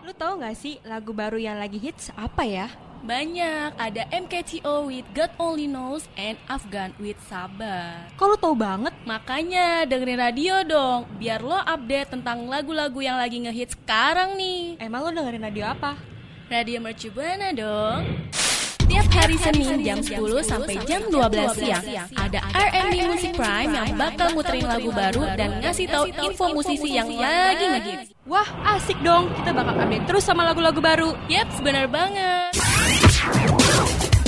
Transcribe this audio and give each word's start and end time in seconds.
Lu 0.00 0.12
tahu 0.16 0.40
nggak 0.40 0.56
sih 0.56 0.80
lagu 0.88 1.12
baru 1.12 1.36
yang 1.36 1.60
lagi 1.60 1.76
hits 1.76 2.08
apa 2.16 2.42
ya? 2.44 2.68
Banyak, 3.00 3.80
ada 3.80 4.04
MKTO 4.12 4.84
with 4.92 5.08
God 5.16 5.32
Only 5.40 5.64
Knows 5.64 6.04
and 6.20 6.36
Afghan 6.52 6.92
with 7.00 7.16
Sabar. 7.24 8.12
Kok 8.20 8.26
lu 8.28 8.36
tahu 8.36 8.52
banget? 8.52 8.92
Makanya 9.08 9.88
dengerin 9.88 10.20
radio 10.20 10.60
dong, 10.68 11.08
biar 11.16 11.40
lo 11.40 11.56
update 11.56 12.12
tentang 12.12 12.44
lagu-lagu 12.44 13.00
yang 13.00 13.16
lagi 13.16 13.40
ngehits 13.40 13.72
sekarang 13.72 14.36
nih. 14.36 14.76
Emang 14.84 15.08
lu 15.08 15.16
dengerin 15.16 15.40
radio 15.48 15.72
apa? 15.72 15.96
Radio 16.52 16.84
Mercu 16.84 17.08
Buana 17.08 17.56
dong. 17.56 18.04
Tiap 18.90 19.06
hari 19.16 19.38
Senin 19.38 19.86
jam 19.86 20.02
10 20.02 20.18
sampai 20.42 20.74
jam 20.82 21.06
12 21.06 21.62
siang 21.62 21.84
ada 22.18 22.42
R&B 22.50 23.06
Music 23.06 23.38
Prime 23.38 23.70
yang 23.70 23.94
bakal 23.94 24.34
muterin 24.34 24.66
lagu 24.66 24.90
baru 24.90 25.30
dan 25.38 25.62
ngasih 25.62 25.86
tahu 25.86 26.10
info 26.10 26.50
musisi 26.50 26.98
yang 26.98 27.06
lagi 27.06 27.64
ngehits. 27.70 28.09
Wah, 28.30 28.46
asik 28.78 29.02
dong. 29.02 29.26
Kita 29.34 29.50
bakal 29.50 29.74
update 29.74 30.06
terus 30.06 30.22
sama 30.22 30.46
lagu-lagu 30.46 30.78
baru. 30.78 31.18
Yap, 31.26 31.50
benar 31.66 31.90
banget. 31.90 32.54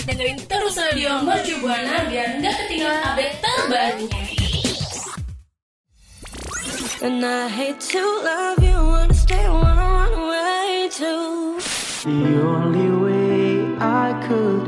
Dengerin 0.02 0.42
terus 0.50 0.74
radio 0.74 1.22
Mercu 1.22 1.62
Buana 1.62 2.10
biar 2.10 2.42
nggak 2.42 2.54
ketinggalan 2.66 2.98
update 3.06 3.38
terbarunya. 3.38 4.22
And 7.02 7.22
I 7.22 7.46
hate 7.46 7.78
to 7.94 8.02
love 8.26 8.58
you, 8.58 8.74
wanna 8.74 9.14
stay, 9.14 9.46
wanna 9.46 9.86
run 9.86 10.14
away 10.18 10.90
too. 10.90 11.62
The 12.02 12.42
only 12.42 12.90
way 13.06 13.42
I 13.78 14.18
could 14.26 14.66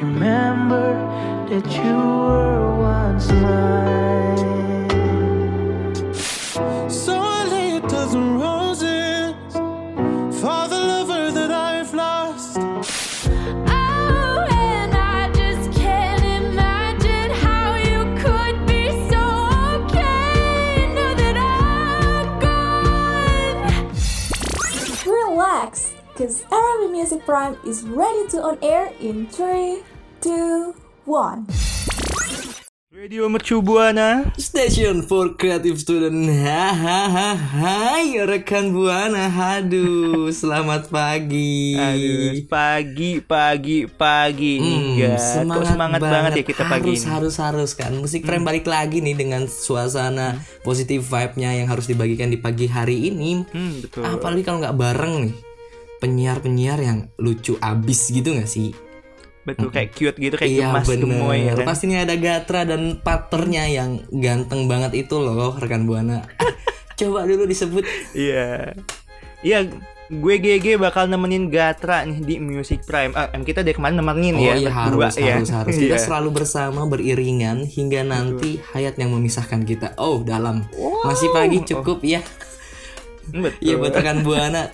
remember 0.00 0.96
that 1.52 1.68
you 1.68 1.96
were 2.00 2.80
once 2.80 3.28
mine. 3.28 3.69
Music 27.10 27.26
Prime 27.26 27.58
is 27.66 27.82
ready 27.90 28.22
to 28.30 28.38
on 28.38 28.54
air 28.62 28.94
in 29.02 29.26
3, 29.34 29.82
2, 30.22 30.70
1. 31.10 31.42
Radio 32.94 33.26
Mercu 33.26 33.58
Buana. 33.58 34.30
Station 34.38 35.02
for 35.02 35.34
Creative 35.34 35.74
Student 35.74 36.30
Hahaha 36.30 37.34
Hai 37.34 38.14
rekan 38.22 38.70
Buana 38.70 39.26
Aduh 39.26 40.30
selamat 40.38 40.86
pagi 40.86 41.74
Aduh, 41.74 42.46
pagi, 42.46 43.18
pagi, 43.18 43.90
pagi 43.90 44.62
Hmm, 44.62 44.70
nih, 44.70 45.10
guys. 45.10 45.42
Kok 45.50 45.66
semangat 45.66 45.98
banget, 46.06 46.30
ya 46.38 46.44
kita 46.46 46.62
pagi 46.70 46.94
harus, 46.94 47.02
ini. 47.02 47.06
Hmm. 47.10 47.14
Harus 47.18 47.34
harus 47.42 47.70
kan 47.74 47.90
Musik 47.98 48.22
Frame 48.22 48.46
balik 48.46 48.70
lagi 48.70 49.02
nih 49.02 49.18
dengan 49.18 49.50
suasana 49.50 50.38
positif 50.62 51.10
vibe-nya 51.10 51.58
yang 51.58 51.66
harus 51.66 51.90
dibagikan 51.90 52.30
di 52.30 52.38
pagi 52.38 52.70
hari 52.70 53.10
ini 53.10 53.42
Hmm, 53.50 53.82
betul. 53.82 54.06
Apalagi 54.06 54.46
kalau 54.46 54.62
nggak 54.62 54.78
bareng 54.78 55.14
nih 55.26 55.49
Penyiar-penyiar 56.00 56.80
yang 56.80 56.98
lucu 57.16 57.60
abis 57.60 58.08
gitu 58.08 58.32
gak 58.32 58.48
sih? 58.48 58.72
Betul, 59.40 59.68
kayak 59.68 59.90
cute 59.92 60.18
gitu, 60.18 60.34
kayak 60.36 60.52
iya 60.52 60.68
gemas 60.68 60.84
bener 60.84 61.00
gemoy 61.02 61.38
ya 61.40 61.52
kan. 61.56 61.64
Pasti 61.64 61.84
nih 61.86 62.04
ada 62.04 62.14
Gatra 62.14 62.60
dan 62.64 63.00
partnernya 63.00 63.64
yang 63.68 63.90
ganteng 64.10 64.64
banget 64.64 64.92
itu 64.98 65.16
loh 65.16 65.56
rekan 65.56 65.84
Buana 65.84 66.28
Coba 66.94 67.24
dulu 67.24 67.44
disebut 67.44 67.80
Iya. 68.12 68.76
Iya, 69.40 69.64
gue 70.06 70.34
GG 70.36 70.76
bakal 70.76 71.08
nemenin 71.08 71.48
Gatra 71.48 72.04
nih 72.04 72.20
di 72.20 72.34
Music 72.36 72.84
Prime. 72.84 73.16
Ah, 73.16 73.32
em 73.32 73.40
kita 73.40 73.64
dari 73.64 73.72
kemarin 73.72 73.96
nemenin 73.96 74.36
Oh 74.36 74.44
ya. 74.44 74.54
iya 74.58 74.68
berdua, 74.68 75.08
harus 75.08 75.16
ya. 75.16 75.32
harus 75.34 75.48
harus 75.48 75.72
kita 75.74 75.96
Iya. 75.96 76.04
selalu 76.04 76.28
bersama 76.34 76.84
beriringan 76.84 77.64
hingga 77.64 78.04
nanti 78.04 78.60
hayat 78.72 78.96
yang 78.96 79.08
memisahkan 79.10 79.64
kita. 79.64 79.96
Oh 79.96 80.20
dalam 80.20 80.68
masih 81.02 81.32
pagi 81.32 81.64
cukup 81.64 82.04
ya. 82.04 82.20
Betul. 83.26 83.56
Iya 83.62 83.74
buat 83.76 83.92
rekan 83.94 84.20
buana. 84.20 84.68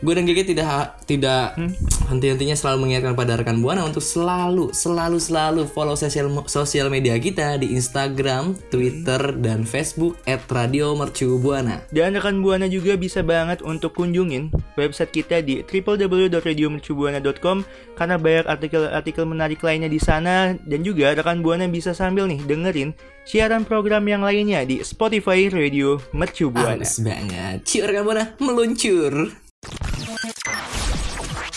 Gue 0.00 0.12
dan 0.12 0.28
Gigi 0.28 0.52
tidak 0.52 1.00
tidak 1.08 1.56
Hmm? 1.56 1.72
henti-hentinya 2.10 2.54
selalu 2.54 2.86
mengingatkan 2.86 3.14
pada 3.16 3.36
rekan 3.38 3.62
buana 3.64 3.84
untuk 3.86 4.02
selalu 4.04 4.70
selalu 4.70 5.18
selalu 5.18 5.66
follow 5.66 5.96
sosial 5.98 6.30
sosial 6.46 6.90
media 6.92 7.18
kita 7.18 7.58
di 7.58 7.74
Instagram, 7.74 8.54
Twitter 8.68 9.34
dan 9.40 9.64
Facebook 9.66 10.16
@radiomercubuana. 10.26 11.80
Dan 11.90 12.14
rekan 12.14 12.42
Buana 12.44 12.68
juga 12.70 12.96
bisa 12.98 13.22
banget 13.26 13.62
untuk 13.62 13.94
kunjungin 13.96 14.50
website 14.76 15.12
kita 15.12 15.40
di 15.42 15.62
www.radiomercubuana.com 15.64 17.64
karena 17.96 18.16
banyak 18.20 18.46
artikel-artikel 18.46 19.24
menarik 19.26 19.62
lainnya 19.64 19.88
di 19.90 19.98
sana 19.98 20.54
dan 20.54 20.80
juga 20.84 21.14
rekan 21.16 21.42
Buana 21.42 21.66
bisa 21.66 21.94
sambil 21.96 22.28
nih 22.30 22.42
dengerin 22.44 22.94
siaran 23.26 23.66
program 23.66 24.06
yang 24.06 24.22
lainnya 24.22 24.62
di 24.62 24.84
Spotify 24.86 25.50
Radio 25.50 25.98
Mercu 26.14 26.50
Buana. 26.52 26.82
Harus 26.82 27.02
banget. 27.02 27.66
Cium 27.66 27.90
rekan 27.90 28.04
buana 28.06 28.24
meluncur. 28.38 29.45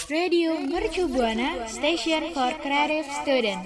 Radio 0.09 0.57
Mercu 0.57 1.05
Buana 1.05 1.69
Station 1.69 2.33
for 2.33 2.49
Creative 2.57 3.05
Student. 3.21 3.61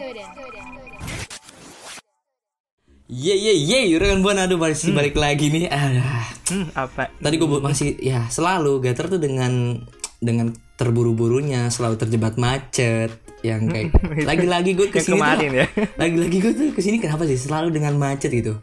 Ye 3.07 3.35
ye 3.35 3.53
ye, 3.55 3.95
rekan 3.95 4.19
buana. 4.19 4.43
Aduh 4.43 4.59
masih 4.59 4.91
balik 4.91 5.15
lagi 5.15 5.47
nih. 5.47 5.71
Ah, 5.71 6.27
Hmm, 6.43 6.67
apa? 6.75 7.07
tadi 7.15 7.39
gue 7.39 7.47
masih 7.47 7.95
ya 7.97 8.27
selalu 8.27 8.83
Gater 8.83 9.07
tuh 9.07 9.15
dengan 9.15 9.79
dengan 10.19 10.51
terburu-burunya 10.75 11.71
selalu 11.71 11.95
terjebak 11.95 12.35
macet 12.35 13.15
yang 13.39 13.63
kayak 13.65 13.95
lagi-lagi 14.19 14.75
gue 14.75 14.91
ke 14.93 14.99
sini 14.99 15.15
kemarin 15.15 15.49
tuh, 15.49 15.55
ya. 15.55 15.67
lagi-lagi 16.03 16.37
gue 16.39 16.51
tuh 16.51 16.67
ke 16.75 16.81
sini 16.83 16.99
kenapa 16.99 17.23
sih? 17.23 17.39
Selalu 17.39 17.71
dengan 17.71 17.95
macet 17.95 18.27
gitu. 18.27 18.59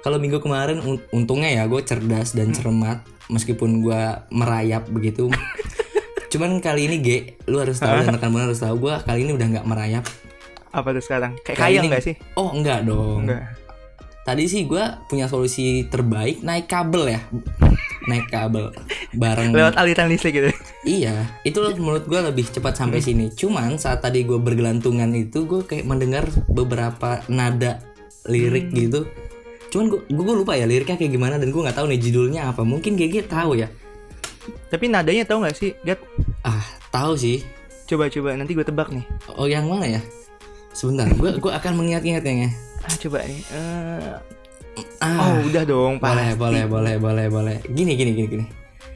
Kalau 0.00 0.16
minggu 0.16 0.40
kemarin 0.40 0.80
un- 0.80 1.04
untungnya 1.10 1.52
ya 1.52 1.68
gue 1.68 1.84
cerdas 1.84 2.32
dan 2.32 2.56
cermat 2.56 3.04
meskipun 3.28 3.80
gue 3.80 4.00
merayap 4.30 4.86
begitu 4.86 5.26
cuman 6.32 6.58
kali 6.58 6.86
ini 6.86 6.96
G 6.98 7.08
lu 7.46 7.56
harus 7.56 7.78
tahu 7.78 8.02
dan 8.02 8.12
rekan 8.12 8.30
buana 8.30 8.46
harus 8.46 8.58
tahu 8.58 8.76
gue 8.82 8.94
kali 9.00 9.22
ini 9.22 9.32
udah 9.32 9.46
nggak 9.48 9.66
merayap 9.66 10.04
Apa 10.68 10.92
tuh 10.92 11.00
sekarang? 11.00 11.32
Kayak 11.40 11.56
Kali 11.56 11.64
kayang 11.72 11.84
ini- 11.84 11.92
gak 11.92 12.04
sih? 12.04 12.14
oh 12.34 12.52
enggak 12.52 12.84
dong 12.84 13.24
Enggak. 13.24 13.48
Tadi 14.22 14.44
sih 14.44 14.66
gue 14.66 14.82
punya 15.06 15.24
solusi 15.24 15.86
terbaik 15.86 16.42
naik 16.42 16.66
kabel 16.66 17.14
ya, 17.14 17.22
naik 18.04 18.26
kabel 18.26 18.74
bareng. 19.14 19.54
Lewat 19.54 19.78
aliran 19.78 20.10
listrik 20.10 20.34
gitu. 20.34 20.50
Iya, 20.82 21.14
itu 21.42 21.62
menurut 21.78 22.04
gue 22.04 22.20
lebih 22.20 22.42
cepat 22.44 22.74
sampai 22.74 22.98
sini. 22.98 23.30
Cuman 23.30 23.78
saat 23.78 24.02
tadi 24.02 24.26
gue 24.26 24.34
bergelantungan 24.34 25.14
itu 25.14 25.46
gue 25.46 25.62
kayak 25.62 25.86
mendengar 25.86 26.26
beberapa 26.50 27.22
nada 27.26 27.78
lirik 28.26 28.74
gitu. 28.74 29.06
Cuman 29.70 29.86
gue 29.90 30.00
gue 30.06 30.34
lupa 30.36 30.54
ya 30.54 30.64
liriknya 30.64 30.96
kayak 30.96 31.12
gimana 31.12 31.36
dan 31.36 31.50
gue 31.50 31.60
nggak 31.62 31.76
tahu 31.76 31.86
nih 31.90 31.98
judulnya 32.00 32.50
apa. 32.50 32.62
Mungkin 32.62 32.94
GG 32.94 33.26
tahu 33.26 33.58
ya. 33.58 33.68
Tapi 34.70 34.86
nadanya 34.86 35.26
tahu 35.26 35.42
gak 35.42 35.58
sih? 35.58 35.74
Gat, 35.82 35.98
Ah 36.46 36.62
tahu 36.94 37.18
sih. 37.18 37.42
coba-coba 37.86 38.34
nanti 38.34 38.54
gue 38.54 38.66
tebak 38.66 38.90
nih. 38.90 39.02
Oh 39.38 39.46
yang 39.46 39.66
mana 39.70 39.86
ya? 39.86 40.00
Sebentar, 40.74 41.06
gue 41.06 41.38
gue 41.38 41.52
akan 41.54 41.72
mengingat-ingatnya. 41.78 42.50
Ah, 42.82 42.94
coba 42.98 43.22
nih. 43.26 43.42
Eh, 43.54 44.14
Ah, 45.00 45.40
oh, 45.40 45.48
udah 45.48 45.64
dong, 45.64 45.96
boleh, 45.96 46.36
pasti. 46.36 46.40
boleh, 46.40 46.64
boleh, 46.68 46.94
boleh, 47.00 47.26
boleh. 47.32 47.56
Gini, 47.72 47.96
gini, 47.96 48.12
gini, 48.12 48.28
gini. 48.28 48.46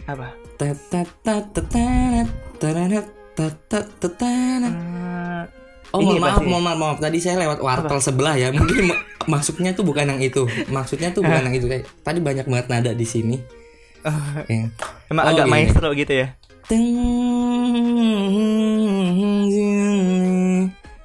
Apa? 0.04 0.36
Oh 5.90 5.98
Ini 5.98 6.06
mohon 6.06 6.22
maaf, 6.22 6.38
mohon 6.40 6.62
maaf, 6.62 6.78
maaf. 6.78 6.98
Tadi 6.98 7.18
saya 7.18 7.34
lewat 7.40 7.58
wartel 7.58 7.98
sebelah 7.98 8.34
ya. 8.34 8.48
Mungkin 8.50 8.86
ma- 8.86 9.02
maksudnya 9.28 9.74
tuh 9.74 9.82
bukan 9.82 10.06
yang 10.06 10.20
itu. 10.20 10.46
Maksudnya 10.68 11.10
tuh 11.10 11.20
bukan 11.20 11.50
yang 11.50 11.54
itu. 11.54 11.66
Kayak 11.66 11.90
tadi 12.00 12.18
banyak 12.18 12.46
banget 12.46 12.66
nada 12.68 12.90
di 12.92 13.02
sini. 13.02 13.36
Ya. 14.46 14.70
Emang 15.10 15.24
Oh, 15.26 15.30
agak 15.34 15.44
gini. 15.44 15.52
maestro 15.52 15.90
gitu 15.92 16.12
ya? 16.14 16.38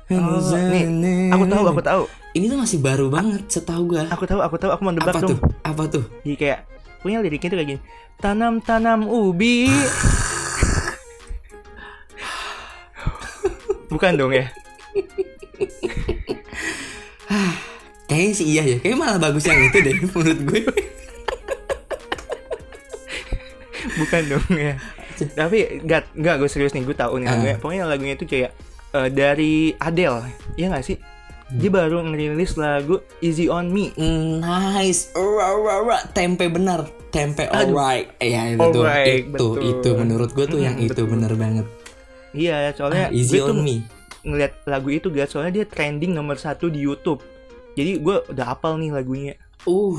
Oh, 0.06 0.38
nih, 0.62 1.34
aku 1.34 1.46
tahu, 1.50 1.66
aku 1.66 1.82
tahu. 1.82 2.04
Ini 2.32 2.46
tuh 2.46 2.60
masih 2.62 2.78
baru 2.78 3.10
banget 3.10 3.42
setahu 3.50 3.90
gua. 3.90 4.06
Aku 4.12 4.30
tahu, 4.30 4.38
aku 4.40 4.56
tahu, 4.56 4.70
aku 4.70 4.82
mau 4.84 4.94
nebak 4.94 5.10
Apa 5.10 5.26
dong. 5.26 5.34
tuh? 5.34 5.40
Apa 5.66 5.84
tuh? 5.90 6.06
Jadi 6.22 6.36
kayak 6.38 6.60
punya 7.02 7.18
liriknya 7.20 7.50
tuh 7.50 7.58
kayak 7.58 7.70
gini. 7.74 7.82
Tanam-tanam 8.22 9.10
ubi. 9.10 9.66
Bukan 13.90 14.14
dong 14.14 14.30
ya? 14.30 14.46
Kayaknya 18.06 18.34
sih 18.34 18.48
iya 18.48 18.64
ya. 18.64 18.78
Kayaknya 18.80 18.98
malah 18.98 19.20
bagus 19.20 19.44
yang 19.44 19.60
itu 19.60 19.78
deh 19.82 19.96
menurut 20.04 20.40
gue. 20.46 20.62
Bukan 23.96 24.22
dong 24.30 24.46
ya. 24.52 24.76
Tapi 25.34 25.82
enggak 25.82 26.04
enggak 26.14 26.36
gue 26.38 26.50
serius 26.52 26.72
nih, 26.72 26.84
gue 26.84 26.94
tahu 26.94 27.18
nih 27.18 27.28
lagunya. 27.28 27.56
Pokoknya 27.58 27.84
lagunya 27.88 28.14
itu 28.14 28.26
kayak 28.26 28.52
eh, 28.92 29.10
dari 29.10 29.74
Adele. 29.76 30.32
Iya 30.56 30.72
gak 30.72 30.86
sih? 30.86 31.00
dia 31.46 31.70
baru 31.70 32.02
ngerilis 32.02 32.58
lagu 32.58 33.06
Easy 33.22 33.46
on 33.46 33.70
Me. 33.70 33.94
Nice, 34.42 35.14
Ura, 35.14 35.54
ura, 35.54 35.74
ura. 35.78 35.98
tempe 36.10 36.50
benar, 36.50 36.90
tempe 37.14 37.46
alright. 37.46 38.10
Ya 38.18 38.50
itu 38.50 38.66
tuh, 38.66 38.82
Alright, 38.82 39.22
itu 39.22 39.30
betul. 39.30 39.54
itu 39.62 39.90
menurut 39.94 40.34
gue 40.34 40.46
tuh 40.50 40.58
yang 40.58 40.74
Mm, 40.74 40.90
itu 40.90 41.06
betul. 41.06 41.14
bener 41.14 41.32
banget. 41.38 41.66
Iya, 42.34 42.74
soalnya 42.74 43.08
Ah, 43.08 43.14
easy 43.14 43.38
gue 43.38 43.46
tuh 43.46 43.54
on 43.54 43.62
me. 43.62 43.86
Ngeliat 44.26 44.66
lagu 44.66 44.90
itu 44.90 45.14
guys, 45.14 45.30
soalnya 45.30 45.62
dia 45.62 45.66
trending 45.70 46.12
nomor 46.12 46.42
satu 46.42 46.68
di 46.68 46.82
YouTube. 46.82 47.22
Jadi 47.78 48.02
gue 48.02 48.18
udah 48.34 48.46
hafal 48.52 48.82
nih 48.82 48.90
lagunya. 48.90 49.34
Uh, 49.70 49.96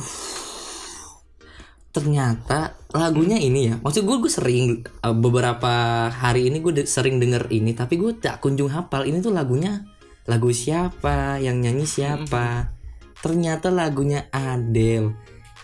ternyata 1.94 2.74
lagunya 2.90 3.38
ini 3.38 3.70
ya. 3.70 3.74
Maksud 3.78 4.02
gue 4.02 4.16
gue 4.20 4.32
sering 4.32 4.82
uh, 5.06 5.14
beberapa 5.14 6.06
hari 6.10 6.50
ini 6.50 6.58
gue 6.58 6.82
de- 6.82 6.90
sering 6.90 7.22
denger 7.22 7.46
ini, 7.54 7.72
tapi 7.72 7.96
gue 7.96 8.18
tak 8.18 8.42
kunjung 8.42 8.68
hafal 8.68 9.06
ini 9.06 9.22
tuh 9.22 9.30
lagunya 9.30 9.86
lagu 10.26 10.50
siapa, 10.50 11.38
yang 11.38 11.62
nyanyi 11.62 11.86
siapa. 11.86 12.74
Ternyata 13.22 13.70
lagunya 13.70 14.26
Adele. 14.34 15.14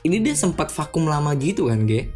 Ini 0.02 0.18
dia 0.22 0.34
sempat 0.38 0.70
vakum 0.70 1.06
lama 1.06 1.34
gitu 1.38 1.66
kan, 1.70 1.86
Ge? 1.86 2.10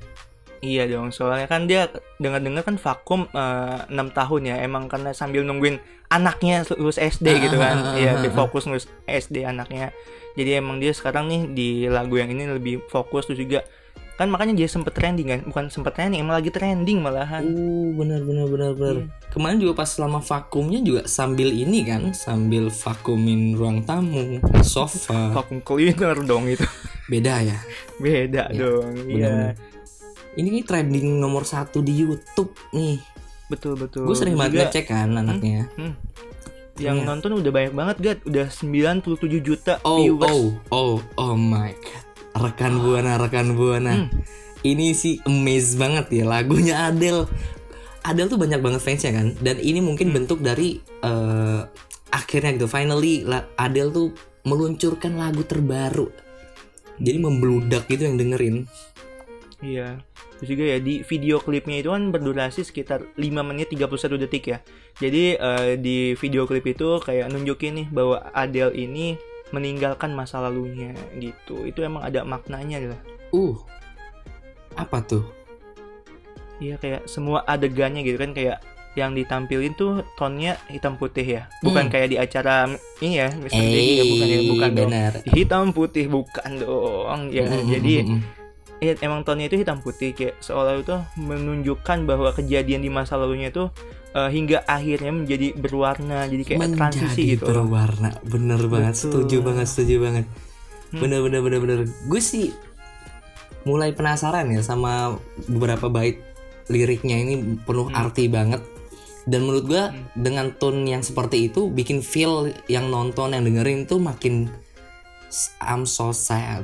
Iya 0.58 0.84
dong, 0.86 1.10
soalnya 1.10 1.44
kan 1.44 1.64
dia 1.64 1.88
dengar-dengar 2.16 2.62
kan 2.62 2.76
vakum 2.76 3.26
eh, 3.26 3.78
6 3.88 3.92
tahun 4.12 4.42
ya, 4.46 4.56
emang 4.60 4.86
karena 4.86 5.10
sambil 5.10 5.42
nungguin 5.42 5.76
anaknya 6.06 6.62
lulus 6.74 6.96
SD 6.96 7.26
Ah, 7.26 7.38
gitu 7.40 7.56
kan. 7.56 7.76
ah, 7.76 7.94
Iya, 7.94 8.10
ah, 8.14 8.20
dia 8.20 8.30
fokus 8.30 8.64
ngurus 8.64 8.86
SD 9.04 9.42
anaknya. 9.42 9.90
Jadi 10.34 10.50
emang 10.54 10.76
dia 10.76 10.92
sekarang 10.92 11.26
nih 11.26 11.42
di 11.48 11.68
lagu 11.86 12.14
yang 12.14 12.28
ini 12.28 12.44
lebih 12.46 12.84
fokus 12.86 13.24
terus 13.24 13.38
juga 13.38 13.64
kan 14.16 14.32
makanya 14.32 14.56
dia 14.56 14.64
sempet 14.64 14.96
trending 14.96 15.28
kan, 15.28 15.40
bukan 15.44 15.68
sempet 15.68 15.92
trending, 15.92 16.24
emang 16.24 16.40
lagi 16.40 16.48
trending 16.48 17.04
malahan. 17.04 17.44
Uh, 17.44 17.92
benar 17.92 18.24
benar 18.24 18.48
benar 18.48 18.70
benar. 18.72 18.94
Iya. 18.96 19.28
Kemarin 19.28 19.56
juga 19.60 19.72
pas 19.76 19.92
selama 19.92 20.24
vakumnya 20.24 20.80
juga 20.80 21.04
sambil 21.04 21.52
ini 21.52 21.84
kan, 21.84 22.16
sambil 22.16 22.72
vakumin 22.72 23.52
ruang 23.52 23.84
tamu, 23.84 24.40
sofa. 24.64 25.36
Vakum 25.36 25.60
cleaner 25.60 26.16
dong 26.24 26.48
itu. 26.48 26.64
Beda 27.06 27.44
ya. 27.44 27.60
Beda 28.00 28.48
Iya, 28.48 28.56
dong. 28.56 28.92
Iya. 29.04 29.36
Ini 30.36 30.48
nih 30.52 30.64
trending 30.64 31.16
nomor 31.16 31.42
satu 31.42 31.80
di 31.80 31.96
YouTube 31.96 32.52
nih. 32.70 33.00
Betul 33.48 33.74
betul. 33.74 34.04
Gue 34.04 34.14
sering 34.14 34.36
banget 34.36 34.68
ngecek 34.68 34.84
kan 34.86 35.08
anaknya. 35.12 35.70
Yang 36.76 36.98
Iya. 36.98 37.08
nonton 37.08 37.30
udah 37.34 37.48
banyak 37.48 37.72
banget, 37.72 37.96
Gat. 37.98 38.18
Udah 38.22 38.46
97 38.46 39.40
juta 39.40 39.80
Oh 39.80 40.04
viewers. 40.04 40.28
oh 40.28 40.44
oh 40.68 40.94
oh 41.16 41.34
my 41.34 41.72
god. 41.72 42.04
Rekan 42.36 42.76
buana 42.78 43.16
rekan 43.16 43.56
buana. 43.56 43.92
Hmm. 43.96 44.12
Ini 44.60 44.92
sih 44.92 45.24
amazed 45.24 45.80
banget 45.80 46.12
ya 46.12 46.24
lagunya 46.26 46.84
Adele. 46.84 47.24
Adele 48.02 48.28
tuh 48.28 48.36
banyak 48.36 48.60
banget 48.60 48.80
fansnya 48.82 49.12
kan. 49.14 49.32
Dan 49.40 49.56
ini 49.56 49.80
mungkin 49.80 50.12
Hmm. 50.12 50.16
bentuk 50.20 50.44
dari 50.44 50.76
eh, 51.00 51.60
akhirnya 52.08 52.52
gitu. 52.52 52.68
Finally 52.68 53.24
Adele 53.56 53.88
tuh 53.88 54.08
meluncurkan 54.44 55.16
lagu 55.16 55.42
terbaru. 55.42 56.12
Jadi 56.98 57.16
membludak 57.16 57.88
gitu 57.88 58.04
yang 58.04 58.20
dengerin. 58.20 58.68
Iya. 59.58 60.04
Terus 60.36 60.48
juga 60.52 60.64
ya 60.68 60.78
di 60.78 61.00
video 61.00 61.40
klipnya 61.40 61.80
itu 61.80 61.88
kan 61.88 62.12
berdurasi 62.12 62.60
sekitar 62.60 63.08
5 63.16 63.20
menit 63.40 63.72
31 63.72 64.20
detik 64.20 64.44
ya. 64.52 64.58
Jadi 64.96 65.34
eh, 65.34 65.80
di 65.80 66.12
video 66.12 66.44
klip 66.44 66.64
itu 66.66 67.00
kayak 67.00 67.32
nunjukin 67.32 67.72
nih 67.84 67.86
bahwa 67.88 68.20
Adele 68.32 68.76
ini 68.76 69.16
meninggalkan 69.48 70.12
masa 70.12 70.42
lalunya 70.42 70.92
gitu. 71.16 71.64
Itu 71.64 71.80
emang 71.80 72.04
ada 72.04 72.20
maknanya 72.22 72.92
lah. 72.92 73.00
Uh. 73.30 73.56
Apa 74.76 75.00
tuh? 75.00 75.24
Iya 76.56 76.76
kayak 76.76 77.08
semua 77.08 77.44
adegannya 77.44 78.00
gitu 78.00 78.16
kan 78.16 78.32
kayak 78.32 78.60
yang 78.96 79.12
ditampilin 79.12 79.76
tuh 79.76 80.00
tonnya 80.16 80.56
hitam 80.72 80.96
putih 80.96 81.24
ya. 81.24 81.42
Bukan 81.60 81.88
Hmm. 81.88 81.92
kayak 81.92 82.08
di 82.08 82.16
acara 82.16 82.64
ini 83.04 83.20
ya, 83.20 83.28
Mr. 83.28 83.52
Jackie 83.60 83.92
ya, 83.92 84.04
bukan 84.08 84.26
ya, 84.26 84.40
bukan 84.48 84.68
dong. 84.72 84.88
benar. 84.88 85.12
Hitam 85.28 85.64
putih 85.76 86.06
bukan 86.08 86.50
dong. 86.56 87.20
Ya, 87.28 87.44
Mm, 87.44 87.52
mm, 87.52 87.68
jadi 87.76 87.94
mm, 88.00 88.08
mm. 88.08 88.20
Ya 88.78 88.92
emang 89.00 89.24
tonnya 89.24 89.48
itu 89.48 89.56
hitam 89.56 89.80
putih 89.80 90.12
kayak 90.12 90.36
seolah 90.44 90.76
itu 90.76 90.96
menunjukkan 91.16 92.04
bahwa 92.04 92.30
kejadian 92.36 92.84
di 92.84 92.90
masa 92.92 93.16
lalunya 93.16 93.48
itu 93.48 93.72
eh, 94.12 94.28
hingga 94.28 94.64
akhirnya 94.68 95.12
menjadi 95.12 95.56
berwarna 95.56 96.28
jadi 96.28 96.42
kayak 96.44 96.76
transisi 96.76 97.36
gitu 97.36 97.48
berwarna. 97.48 98.12
Bener 98.20 98.60
banget 98.68 98.94
Betul. 98.96 99.02
setuju 99.24 99.36
banget 99.44 99.66
setuju 99.68 99.96
banget. 100.04 100.26
Hmm. 100.92 101.00
bener 101.02 101.20
bener 101.24 101.40
bener 101.42 101.58
bener. 101.64 101.78
Gue 102.06 102.20
sih 102.20 102.52
mulai 103.66 103.90
penasaran 103.90 104.46
ya 104.54 104.62
sama 104.62 105.18
beberapa 105.50 105.90
bait 105.90 106.22
liriknya 106.70 107.18
ini 107.18 107.58
penuh 107.64 107.88
Hmm. 107.90 107.98
arti 107.98 108.28
banget. 108.28 108.60
Dan 109.26 109.42
menurut 109.42 109.66
gue 109.66 109.82
dengan 110.14 110.54
tone 110.54 110.86
yang 110.86 111.02
seperti 111.02 111.50
itu 111.50 111.66
bikin 111.66 111.98
feel 111.98 112.54
yang 112.70 112.86
nonton 112.86 113.34
yang 113.34 113.42
dengerin 113.42 113.82
tuh 113.82 113.98
makin 113.98 114.46
I'm 115.58 115.82
so 115.82 116.14
sad 116.14 116.62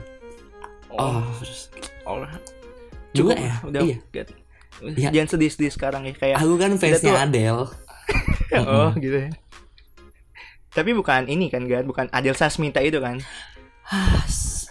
oh, 0.94 1.23
Oh, 2.05 2.19
juga 3.12 3.33
cukup, 3.33 3.37
ya 3.39 3.55
udah 3.62 3.81
iya 3.83 3.97
Gat. 4.11 4.29
Iya. 4.83 5.09
jangan 5.12 5.29
sedih-sedih 5.31 5.71
sekarang 5.71 6.03
ya 6.05 6.12
kayak 6.12 6.37
aku 6.37 6.55
kan 6.56 6.75
fansnya 6.75 6.99
tuh- 7.09 7.21
Adele 7.21 7.65
oh 8.59 8.91
gitu 8.97 9.17
ya 9.21 9.31
tapi 10.71 10.91
bukan 10.91 11.27
ini 11.27 11.47
kan 11.47 11.65
Gat 11.65 11.85
bukan 11.85 12.09
Adel 12.09 12.33
Sasmita 12.33 12.81
itu 12.81 12.99
kan 12.99 13.21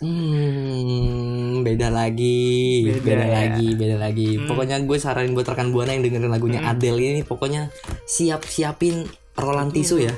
Hmm, 0.02 1.62
beda 1.62 1.88
lagi, 1.88 2.82
Beda 2.84 3.06
beda, 3.06 3.22
ya. 3.22 3.30
lagi, 3.32 3.68
beda 3.72 3.96
lagi. 3.96 4.30
Hmm. 4.34 4.48
Pokoknya 4.48 4.82
gue 4.82 4.98
saranin 4.98 5.32
buat 5.32 5.46
rekan 5.46 5.70
buana 5.70 5.94
yang 5.94 6.02
dengerin 6.02 6.26
lagunya 6.28 6.58
Hmm. 6.60 6.72
Adele 6.72 6.98
ini, 7.00 7.22
pokoknya 7.22 7.70
siap 8.04 8.42
siapin 8.44 9.06
rolan 9.34 9.70
tisu 9.70 10.02
ya, 10.02 10.10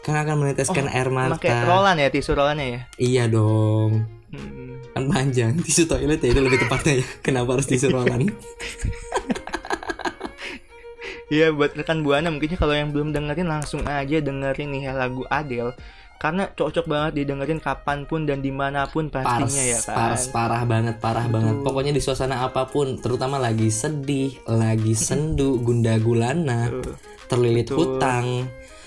karena 0.00 0.22
akan 0.22 0.36
meneteskan 0.38 0.86
air 0.86 1.10
pakai 1.10 1.50
mata. 1.50 1.66
rolan 1.66 1.96
ya 1.96 2.08
tisu 2.08 2.30
rolannya 2.32 2.66
ya 2.68 2.80
Iya 2.96 3.24
dong, 3.26 4.06
Hmm. 4.34 4.74
kan 4.94 5.04
panjang 5.10 5.52
tisu 5.58 5.90
toilet 5.90 6.22
ya 6.22 6.30
itu 6.34 6.40
lebih 6.42 6.58
tepatnya 6.66 7.02
ya. 7.02 7.06
Kenapa 7.22 7.58
harus 7.58 7.66
tisu 7.66 7.90
rolan? 7.90 8.30
Iya 11.32 11.56
buat 11.56 11.72
rekan 11.72 12.04
buana 12.04 12.28
mungkinnya 12.28 12.60
kalau 12.60 12.76
yang 12.76 12.92
belum 12.92 13.10
dengerin 13.16 13.48
langsung 13.48 13.80
aja 13.88 14.20
dengerin 14.20 14.70
nih 14.76 14.82
ya 14.86 14.92
lagu 14.92 15.24
Adele 15.32 15.72
karena 16.20 16.48
cocok 16.48 16.88
banget 16.88 17.12
didengerin 17.20 17.60
kapan 17.60 18.08
pun 18.08 18.24
dan 18.24 18.40
di 18.40 18.48
mana 18.48 18.88
pun 18.88 19.12
Pars, 19.12 19.28
pastinya 19.28 19.60
ya 19.60 19.78
kan. 19.84 19.92
pars, 19.92 20.22
parah 20.32 20.62
banget, 20.64 20.96
parah 20.96 21.26
banget. 21.28 21.60
Pokoknya 21.60 21.92
di 21.92 22.00
suasana 22.00 22.40
apa 22.48 22.64
pun, 22.64 22.96
terutama 22.96 23.36
lagi 23.36 23.68
sedih, 23.68 24.32
lagi 24.48 24.96
sendu, 25.04 25.60
gunda 25.60 26.00
gulana, 26.00 26.72
Tuh. 26.72 26.96
terlilit 27.28 27.68
Betul. 27.68 27.76
hutang, 27.76 28.26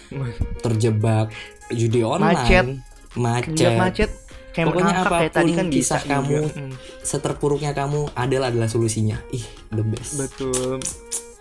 terjebak 0.65 1.29
judi 1.69 2.01
online, 2.01 2.41
Macet. 2.41 2.65
macet, 3.13 3.73
macet 3.77 4.09
kayak 4.57 4.67
Pokoknya 4.67 4.93
kayak 4.97 5.05
tadi 5.29 5.29
apa 5.29 5.53
pun 5.53 5.53
kan 5.53 5.67
bisa 5.69 5.77
kisah 5.77 6.01
kamu. 6.03 6.25
juga. 6.33 6.49
Hmm, 6.51 6.73
seterpuruknya 6.99 7.71
kamu 7.71 8.01
adalah 8.11 8.47
adalah 8.49 8.65
solusinya. 8.65 9.21
Ih, 9.29 9.45
the 9.69 9.85
best. 9.85 10.17
betul. 10.17 10.81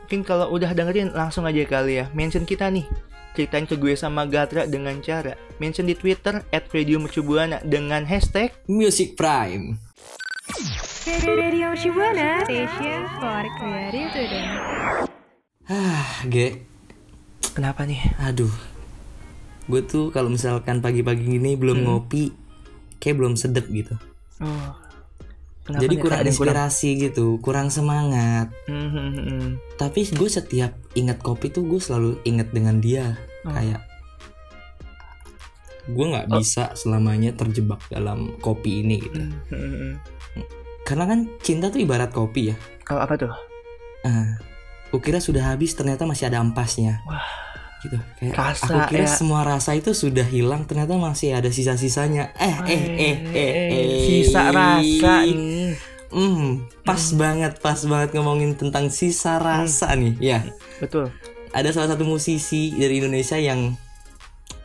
Mungkin 0.05 0.21
kalau 0.23 0.53
udah 0.53 0.71
dengerin 0.71 1.11
langsung 1.11 1.43
aja 1.43 1.65
kali 1.65 1.97
ya 1.97 2.13
mention 2.13 2.45
kita 2.45 2.69
nih. 2.69 2.85
Ceritain 3.33 3.65
ke 3.65 3.75
gue 3.75 3.93
sama 3.93 4.25
Gatra 4.25 4.65
dengan 4.65 4.97
cara 4.99 5.33
mention 5.57 5.85
di 5.85 5.93
Twitter 5.93 6.41
@radiomercubuana 6.49 7.61
dengan 7.63 8.05
hashtag 8.05 8.53
Music 8.67 9.13
Prime. 9.13 9.77
Radio 11.19 11.71
Shibuana 11.73 12.43
Station 12.43 13.01
for 13.15 13.43
Creative 13.57 14.09
Today. 14.11 14.47
Ah, 15.67 16.07
Ge, 16.25 16.65
kenapa 17.53 17.83
nih? 17.83 17.99
aduh. 18.19 18.51
Gue 19.65 19.83
tuh 19.83 20.09
kalau 20.09 20.27
misalkan 20.27 20.79
pagi-pagi 20.79 21.27
gini 21.29 21.55
belum 21.55 21.77
Hmm. 21.77 21.87
ngopi, 21.89 22.31
kayak 22.99 23.17
belum 23.21 23.35
sedep 23.35 23.67
gitu. 23.71 23.95
Oh. 24.41 24.73
Kenapa 25.67 25.83
Jadi 25.83 25.95
kurang 25.99 26.23
inspirasi 26.31 26.89
gitu, 27.11 27.43
kurang 27.43 27.75
semangat. 27.75 28.55
Hmm, 28.71 28.87
hmm. 28.87 29.47
Tapi 29.75 30.07
gue 30.15 30.31
setiap 30.31 30.79
ingat 30.95 31.19
kopi 31.19 31.51
tuh 31.51 31.67
gue 31.67 31.83
selalu 31.83 32.23
inget 32.23 32.55
dengan 32.55 32.79
dia. 32.79 33.19
Oh. 33.43 33.51
Kayak 33.51 33.83
gue 35.87 36.07
nggak 36.07 36.31
bisa 36.35 36.75
selamanya 36.79 37.35
terjebak 37.35 37.83
dalam 37.91 38.39
kopi 38.39 38.87
ini 38.87 39.03
gitu. 39.03 39.19
Hmm, 39.51 39.51
hmm. 39.51 39.93
Karena 40.87 41.11
kan 41.11 41.27
cinta 41.43 41.67
tuh 41.67 41.83
ibarat 41.83 42.15
kopi 42.15 42.55
ya. 42.55 42.57
Kalau 42.87 43.03
apa 43.03 43.19
tuh? 43.19 43.35
Ah, 44.07 44.39
kukira 44.95 45.19
sudah 45.19 45.51
habis 45.51 45.75
ternyata 45.75 46.07
masih 46.07 46.31
ada 46.31 46.39
ampasnya. 46.39 47.03
Wah. 47.11 47.46
Gitu. 47.87 47.99
Kayak 48.19 48.35
Rasa, 48.35 48.67
aku 48.67 48.79
kira 48.91 49.07
ya. 49.07 49.15
semua 49.15 49.41
rasa 49.47 49.79
itu 49.79 49.95
sudah 49.95 50.27
hilang 50.27 50.67
ternyata 50.67 50.99
masih 50.99 51.39
ada 51.39 51.47
sisa-sisanya. 51.55 52.35
Eh 52.35 52.57
eh 52.67 52.83
eh 52.99 53.17
eh 53.31 53.51
eh. 53.71 53.87
sisa 54.03 54.51
rasa 54.51 55.23
nih. 55.23 55.79
Hmm, 56.11 56.67
pas 56.83 57.03
banget, 57.15 57.59
pas 57.63 57.79
banget 57.87 58.11
ngomongin 58.15 58.59
tentang 58.59 58.91
sisa 58.91 59.39
rasa 59.39 59.95
nih. 59.95 60.15
Ya, 60.19 60.41
Betul. 60.83 61.11
ada 61.55 61.69
salah 61.71 61.95
satu 61.95 62.07
musisi 62.07 62.75
dari 62.75 62.99
Indonesia 63.03 63.37
yang 63.37 63.75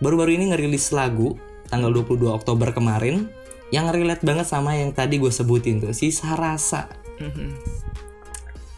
baru-baru 0.02 0.38
ini 0.38 0.54
ngerilis 0.54 0.94
lagu 0.94 1.38
tanggal 1.70 1.94
22 1.94 2.30
Oktober 2.30 2.74
kemarin 2.74 3.30
yang 3.72 3.88
relate 3.90 4.22
banget 4.26 4.46
sama 4.50 4.76
yang 4.76 4.92
tadi 4.92 5.18
gue 5.18 5.32
sebutin 5.32 5.80
tuh, 5.82 5.94
sisa 5.96 6.34
rasa. 6.38 6.92
Hmm, 7.22 7.54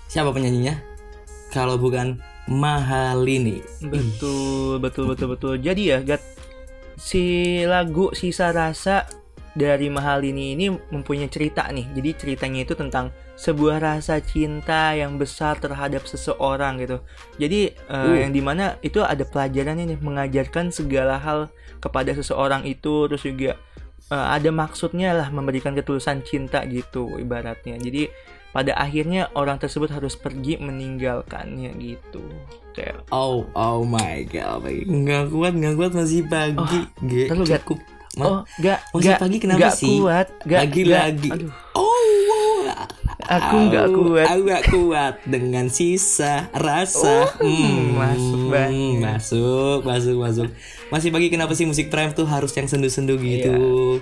Siapa 0.08 0.30
penyanyinya? 0.30 0.78
Kalau 1.50 1.78
bukan 1.82 2.22
Mahalini. 2.48 3.64
Betul, 3.84 4.80
betul, 4.84 5.16
betul, 5.16 5.28
betul. 5.36 5.54
Jadi 5.60 5.96
ya, 5.96 6.00
Gat, 6.04 6.20
si 7.00 7.62
lagu 7.64 8.12
Sisa 8.12 8.52
Rasa 8.52 9.08
dari 9.54 9.86
Mahalini 9.88 10.58
ini 10.58 10.68
mempunyai 10.70 11.30
cerita 11.30 11.70
nih. 11.70 11.86
Jadi 11.94 12.10
ceritanya 12.18 12.66
itu 12.66 12.74
tentang 12.74 13.14
sebuah 13.38 13.82
rasa 13.82 14.18
cinta 14.22 14.94
yang 14.98 15.18
besar 15.22 15.58
terhadap 15.62 16.06
seseorang 16.10 16.82
gitu. 16.82 17.02
Jadi 17.38 17.70
eh, 17.74 17.94
Uh. 17.94 18.18
yang 18.18 18.34
di 18.34 18.42
mana 18.42 18.78
itu 18.82 19.02
ada 19.02 19.22
pelajarannya 19.22 19.94
nih 19.94 20.00
mengajarkan 20.02 20.74
segala 20.74 21.22
hal 21.22 21.54
kepada 21.82 22.14
seseorang 22.18 22.66
itu 22.66 23.06
terus 23.10 23.24
juga 23.26 23.58
eh, 24.10 24.28
ada 24.38 24.50
maksudnya 24.50 25.14
lah 25.14 25.30
memberikan 25.30 25.78
ketulusan 25.78 26.26
cinta 26.26 26.66
gitu 26.66 27.22
ibaratnya. 27.22 27.78
Jadi 27.78 28.10
pada 28.54 28.78
akhirnya 28.78 29.34
orang 29.34 29.58
tersebut 29.58 29.90
harus 29.90 30.14
pergi 30.14 30.62
meninggalkannya 30.62 31.74
gitu. 31.82 32.22
Kayak 32.78 33.02
Oh, 33.10 33.50
oh 33.58 33.82
my 33.82 34.22
god, 34.30 34.62
nggak 34.70 35.34
kuat, 35.34 35.54
nggak 35.58 35.74
kuat 35.74 35.92
masih 35.98 36.24
pagi. 36.30 36.86
Ge, 37.02 37.28
terus 37.28 37.50
lihat. 37.50 37.66
cukup. 37.66 37.82
Ma- 38.14 38.26
Oh, 38.26 38.42
gak, 38.60 38.80
Masih 38.94 39.10
gak, 39.10 39.20
pagi 39.20 39.38
kenapa 39.42 39.60
gak 39.60 39.74
sih? 39.74 39.90
kuat, 39.98 40.28
gak, 40.46 40.60
Lagi-lagi. 40.70 41.30
gak- 41.30 41.36
aduh, 41.42 41.52
Oh, 41.74 42.64
aku 43.24 43.56
nggak 43.70 43.88
kuat. 43.90 44.26
Aku 44.30 44.42
nggak 44.44 44.64
kuat 44.70 45.16
dengan 45.26 45.66
sisa 45.68 46.46
rasa. 46.52 47.26
Hmm, 47.40 47.96
masuk 47.96 48.42
banget. 48.50 49.02
Masuk, 49.02 49.80
masuk, 49.82 50.18
masuk. 50.20 50.48
Masih 50.90 51.10
pagi 51.10 51.28
kenapa 51.28 51.58
sih 51.58 51.66
musik 51.66 51.90
prime 51.90 52.14
tuh 52.14 52.30
harus 52.30 52.54
yang 52.54 52.70
sendu-sendu 52.70 53.18
gitu? 53.18 53.98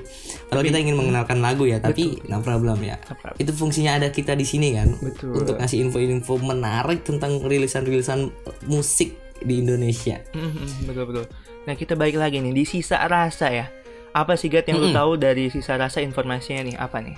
Kalau 0.49 0.59
kita 0.59 0.75
ingin 0.75 0.99
mengenalkan 0.99 1.39
lagu 1.39 1.63
ya, 1.63 1.79
tapi 1.79 2.19
no 2.27 2.43
problem 2.43 2.83
ya. 2.83 2.99
No 3.01 3.15
problem. 3.15 3.39
Itu 3.39 3.51
fungsinya 3.53 3.95
ada 3.95 4.11
kita 4.11 4.35
di 4.35 4.43
sini 4.43 4.75
kan, 4.75 4.91
Betul. 4.99 5.39
untuk 5.39 5.55
ngasih 5.55 5.79
info-info 5.81 6.35
menarik 6.37 7.07
tentang 7.07 7.39
rilisan-rilisan 7.39 8.27
musik 8.67 9.15
di 9.39 9.63
Indonesia. 9.63 10.19
Mhm, 10.35 10.83
betul 10.83 11.03
betul. 11.07 11.25
Nah 11.61 11.73
kita 11.73 11.95
balik 11.95 12.17
lagi 12.17 12.41
nih 12.41 12.51
di 12.51 12.65
sisa 12.65 12.99
rasa 13.05 13.47
ya. 13.47 13.67
Apa 14.11 14.35
sih 14.35 14.51
Gat 14.51 14.67
yang 14.67 14.79
lu 14.79 14.91
Mm-mm. 14.91 14.97
tahu 14.97 15.11
dari 15.15 15.47
sisa 15.47 15.79
rasa 15.79 16.03
informasinya 16.03 16.67
nih? 16.67 16.75
Apa 16.75 16.99
nih? 16.99 17.15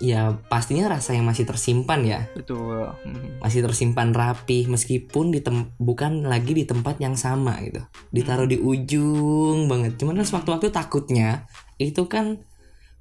Ya 0.00 0.32
pastinya 0.48 0.96
rasa 0.96 1.12
yang 1.12 1.28
masih 1.28 1.44
tersimpan 1.44 2.00
ya. 2.02 2.20
Betul. 2.32 2.88
Mhm. 3.04 3.44
masih 3.44 3.60
tersimpan 3.64 4.12
rapi 4.12 4.64
meskipun 4.68 5.32
di 5.32 5.40
bukan 5.76 6.24
lagi 6.24 6.52
di 6.56 6.64
tempat 6.64 7.00
yang 7.00 7.16
sama 7.16 7.56
gitu 7.64 7.80
ditaruh 8.12 8.44
di 8.44 8.60
ujung 8.60 9.64
banget 9.64 9.96
cuman 9.96 10.20
kan 10.20 10.26
sewaktu-waktu 10.28 10.68
takutnya 10.68 11.48
itu 11.80 12.04
kan 12.04 12.40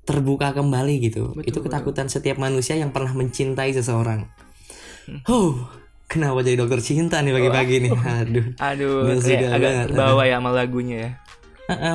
terbuka 0.08 0.56
kembali 0.56 0.96
gitu 1.04 1.36
Betul, 1.36 1.44
itu 1.44 1.60
betul. 1.60 1.64
ketakutan 1.68 2.08
setiap 2.08 2.40
manusia 2.40 2.80
yang 2.80 2.96
pernah 2.96 3.12
mencintai 3.12 3.76
seseorang 3.76 4.32
huh 5.28 5.56
kenapa 6.08 6.40
jadi 6.40 6.56
dokter 6.64 6.80
cinta 6.80 7.20
nih 7.20 7.36
pagi-pagi 7.36 7.76
nih 7.84 7.92
aduh 8.00 8.46
Aduh, 8.72 8.96
Nggak 9.12 9.20
kayak 9.24 9.42
agak 9.56 9.72
terbawa 9.92 10.24
ya 10.24 10.36
sama 10.40 10.52
lagunya 10.56 10.98
ya. 11.04 11.12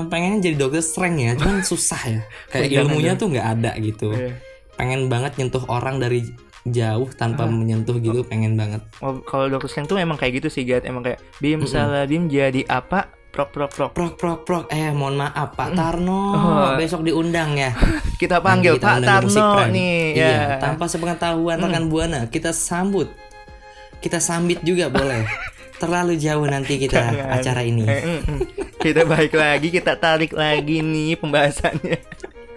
Pengennya 0.05 0.39
jadi 0.41 0.57
dokter 0.57 0.81
strength 0.81 1.19
ya 1.19 1.33
cuman 1.35 1.59
susah 1.67 2.01
ya 2.05 2.21
kayak 2.49 2.71
ilmunya 2.81 3.13
dong. 3.13 3.21
tuh 3.21 3.27
nggak 3.33 3.49
ada 3.53 3.71
gitu 3.77 4.09
Iya. 4.11 4.33
pengen 4.75 5.07
banget 5.07 5.35
nyentuh 5.37 5.65
orang 5.67 5.99
dari 5.99 6.23
jauh 6.65 7.07
tanpa 7.11 7.45
menyentuh 7.45 7.97
gitu 7.97 8.23
pengen 8.23 8.55
banget 8.55 8.81
Oh, 8.99 9.21
kalau 9.21 9.47
dokter 9.49 9.69
Slang 9.69 9.85
tuh 9.85 9.97
emang 9.97 10.15
kayak 10.15 10.39
gitu 10.39 10.49
sih 10.49 10.63
Gat. 10.63 10.83
Emang 10.83 11.03
kayak 11.03 11.19
Bim 11.37 11.63
salah 11.65 12.05
Bim 12.05 12.27
jadi 12.27 12.65
apa? 12.65 13.11
Prok 13.29 13.51
prok 13.51 13.69
prok. 13.69 13.91
Prok 13.93 14.15
prok 14.15 14.41
prok 14.43 14.65
eh 14.69 14.89
mohon 14.91 15.15
maaf 15.17 15.53
Pak 15.53 15.75
Tarno 15.75 16.23
Oh. 16.31 16.71
besok 16.75 17.03
diundang 17.03 17.53
ya 17.53 17.75
Kita 18.23 18.39
panggil 18.39 18.79
kita 18.79 18.87
Pak 18.89 18.99
Tarno 19.03 19.67
nih 19.69 20.15
iya, 20.15 20.31
ya. 20.31 20.43
tanpa 20.57 20.87
sepengetahuan 20.87 21.59
rekan 21.59 21.87
buana 21.87 22.21
kita 22.27 22.51
sambut 22.51 23.11
kita 23.99 24.17
sambit 24.19 24.63
juga 24.63 24.87
boleh 24.87 25.27
terlalu 25.77 26.15
jauh 26.17 26.45
nanti 26.45 26.79
kita 26.79 27.11
Jangan. 27.11 27.35
acara 27.35 27.61
ini 27.63 27.83
Eh, 27.83 28.03
mm, 28.03 28.21
mm. 28.25 28.41
kita 28.79 29.03
balik 29.05 29.35
lagi, 29.35 29.69
kita 29.69 29.97
tarik 29.97 30.33
lagi 30.33 30.81
nih 30.81 31.17
pembahasannya. 31.17 31.99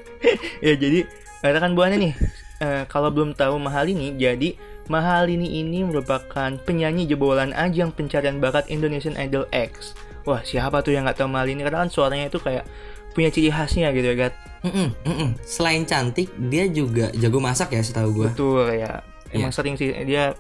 ya 0.66 0.74
jadi 0.74 1.06
rekan 1.40 1.74
buana 1.74 1.96
nih, 1.96 2.14
eh, 2.60 2.84
kalau 2.86 3.10
belum 3.10 3.34
tahu 3.34 3.58
Mahalini, 3.58 4.14
jadi 4.14 4.58
Mahalini 4.88 5.60
ini 5.60 5.84
merupakan 5.84 6.56
penyanyi 6.64 7.04
jebolan 7.06 7.52
ajang 7.52 7.92
pencarian 7.92 8.40
bakat 8.40 8.68
Indonesian 8.68 9.16
Idol 9.16 9.44
X. 9.52 9.92
Wah 10.24 10.42
siapa 10.42 10.80
tuh 10.80 10.92
yang 10.92 11.04
nggak 11.04 11.20
tahu 11.20 11.30
Mahalini? 11.30 11.62
Karena 11.62 11.84
kan 11.84 11.92
suaranya 11.92 12.28
itu 12.28 12.40
kayak 12.40 12.64
punya 13.12 13.28
ciri 13.28 13.50
khasnya 13.50 13.92
gitu 13.92 14.08
ya, 14.08 14.16
Gat. 14.16 14.34
Mm-mm, 14.58 14.90
mm-mm. 15.06 15.30
selain 15.46 15.86
cantik 15.86 16.34
dia 16.50 16.66
juga 16.66 17.14
jago 17.14 17.38
masak 17.38 17.72
ya 17.72 17.82
setahu 17.82 18.10
gue 18.12 18.28
Betul 18.34 18.74
ya. 18.74 19.06
Emang 19.30 19.52
Iya. 19.52 19.56
sering 19.56 19.76
sih 19.76 19.94
dia 20.02 20.34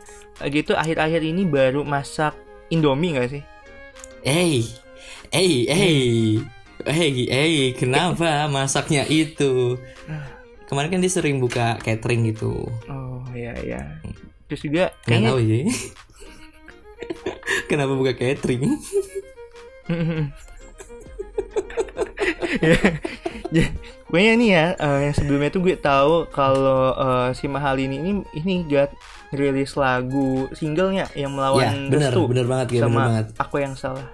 gitu 0.43 0.73
akhir-akhir 0.73 1.21
ini 1.21 1.45
baru 1.45 1.83
masak 1.83 2.33
Indomie 2.69 3.15
nggak 3.15 3.29
sih? 3.31 3.43
hey 4.27 4.65
hey 5.31 5.53
hey 5.71 5.99
hey 6.83 7.13
hey 7.31 7.55
kenapa 7.71 8.43
masaknya 8.53 9.07
itu? 9.07 9.79
Kemarin 10.67 10.91
kan 10.91 10.99
dia 10.99 11.11
sering 11.11 11.39
buka 11.39 11.79
catering 11.79 12.27
gitu. 12.27 12.67
Oh 12.91 13.23
iya 13.31 13.55
iya. 13.63 14.03
Terus 14.51 14.61
juga 14.67 14.91
kayaknya 15.07 15.31
tahu 15.31 15.39
sih. 15.47 15.63
Kenapa 17.71 17.93
buka 17.95 18.11
catering? 18.15 18.63
Ya, 23.47 23.71
pokoknya 24.07 24.33
nih 24.35 24.49
ya, 24.51 24.65
eh, 24.75 24.99
yang 25.07 25.15
sebelumnya 25.15 25.47
tuh 25.51 25.63
gue 25.63 25.75
tahu 25.79 26.27
kalau 26.35 26.91
eh, 26.95 27.29
si 27.31 27.47
Mahalini 27.47 27.95
ini 27.95 28.11
ini 28.35 28.67
gak 28.67 28.91
rilis 29.29 29.73
lagu 29.73 30.47
singlenya 30.51 31.07
yang 31.11 31.29
ya 31.29 31.35
melawan 31.35 31.73
bener 31.87 32.09
Destu 32.09 32.21
bener 32.25 32.45
banget 32.45 32.67
ya 32.69 32.79
bener 32.79 32.87
sama 32.87 33.01
banget 33.05 33.25
aku 33.35 33.55
yang 33.57 33.73
salah. 33.73 34.07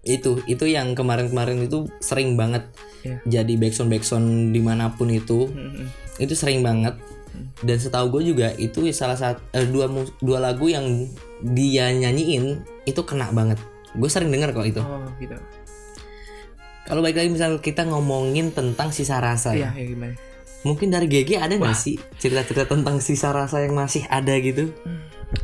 itu 0.00 0.40
itu 0.44 0.64
yang 0.64 0.92
kemarin-kemarin 0.92 1.60
itu 1.60 1.78
sering 1.98 2.34
banget 2.34 2.64
Iya. 2.98 3.22
jadi 3.24 3.52
backsound 3.56 3.88
backsound 3.88 4.26
di 4.50 4.58
mana 4.58 4.90
pun 4.90 5.06
itu 5.06 5.46
Mm-mm. 5.46 5.86
itu 6.18 6.32
sering 6.32 6.60
banget 6.60 6.98
dan 7.60 7.76
setahu 7.76 8.10
gue 8.10 8.26
juga 8.26 8.50
itu 8.52 8.82
salah 8.90 9.14
satu 9.14 9.38
dua 9.66 9.86
mu- 9.86 10.10
dua 10.18 10.38
lagu 10.40 10.66
yang 10.66 11.06
dia 11.44 11.90
nyanyiin 11.90 12.58
itu 12.84 13.00
kena 13.00 13.30
banget 13.30 13.60
gue 13.92 14.08
sering 14.08 14.28
denger 14.28 14.50
kok 14.50 14.66
itu 14.66 14.80
Oh 14.80 15.06
gitu. 15.16 15.38
kalau 16.84 16.98
baik 16.98 17.14
lagi 17.14 17.30
misal 17.30 17.60
kita 17.60 17.84
ngomongin 17.84 18.50
tentang 18.50 18.90
sisa 18.90 19.18
rasa 19.18 19.52
Iya, 19.52 19.70
ya 19.70 19.70
ya 19.76 19.84
gimana? 19.86 20.14
Mungkin 20.60 20.90
dari 20.90 21.06
GG 21.06 21.38
ada 21.38 21.54
nggak 21.54 21.74
sih 21.74 21.96
cerita-cerita 22.18 22.66
tentang 22.68 22.98
sisa 22.98 23.30
rasa 23.30 23.62
yang 23.62 23.74
masih 23.74 24.02
ada 24.08 24.34
gitu 24.38 24.74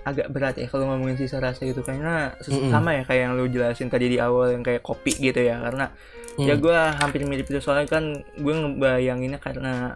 Agak 0.00 0.32
berat 0.32 0.56
ya 0.56 0.64
kalau 0.64 0.88
ngomongin 0.88 1.20
sisa 1.20 1.36
rasa 1.38 1.60
gitu 1.62 1.84
karena 1.84 2.32
Mm-mm. 2.40 2.72
sama 2.72 2.96
ya 2.96 3.04
kayak 3.04 3.20
yang 3.20 3.32
lu 3.36 3.44
jelasin 3.46 3.92
tadi 3.92 4.08
di 4.08 4.18
awal 4.18 4.50
yang 4.50 4.64
kayak 4.64 4.80
kopi 4.80 5.12
gitu 5.12 5.38
ya 5.38 5.60
karena 5.60 5.92
ya 6.34 6.56
Hmm. 6.56 6.62
gue 6.66 6.78
hampir 6.98 7.22
mirip 7.22 7.46
itu 7.46 7.62
soalnya 7.62 7.86
kan 7.86 8.04
gue 8.34 8.54
ngebayanginnya 8.54 9.38
karena 9.38 9.94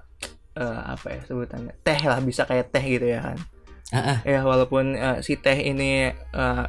eh, 0.55 0.81
apa 0.87 1.19
ya 1.19 1.21
sebutannya 1.27 1.75
teh 1.83 1.99
lah 1.99 2.23
bisa 2.23 2.47
kayak 2.47 2.71
teh 2.71 2.85
gitu 2.85 3.11
ya 3.11 3.19
kan 3.19 3.39
Ah, 3.89 3.99
ah. 4.15 4.19
ya 4.23 4.45
walaupun 4.45 4.95
eh, 4.95 5.19
si 5.19 5.35
teh 5.35 5.57
ini 5.57 6.07
eh, 6.15 6.67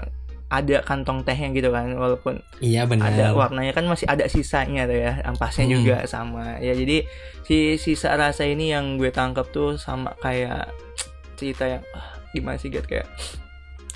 ada 0.50 0.82
kantong 0.82 1.22
tehnya 1.22 1.54
gitu 1.54 1.70
kan 1.70 1.86
walaupun 1.94 2.42
iya 2.58 2.84
benar 2.84 3.14
ada 3.14 3.32
warnanya 3.32 3.70
kan 3.70 3.86
masih 3.86 4.06
ada 4.06 4.26
sisanya 4.26 4.84
tuh 4.84 4.98
ya 4.98 5.22
ampasnya 5.22 5.66
Hmm. 5.66 5.74
juga 5.78 5.96
sama 6.04 6.58
ya 6.58 6.74
jadi 6.74 7.06
si 7.44 7.58
sisa 7.78 8.14
rasa 8.14 8.44
ini 8.44 8.70
yang 8.70 8.98
gue 8.98 9.10
tangkap 9.10 9.46
tuh 9.48 9.78
sama 9.78 10.18
kayak 10.18 10.74
cerita 11.36 11.70
yang 11.70 11.84
ah, 11.94 12.18
gimana 12.30 12.58
sih 12.58 12.68
Gat 12.68 12.84
kayak 12.84 13.06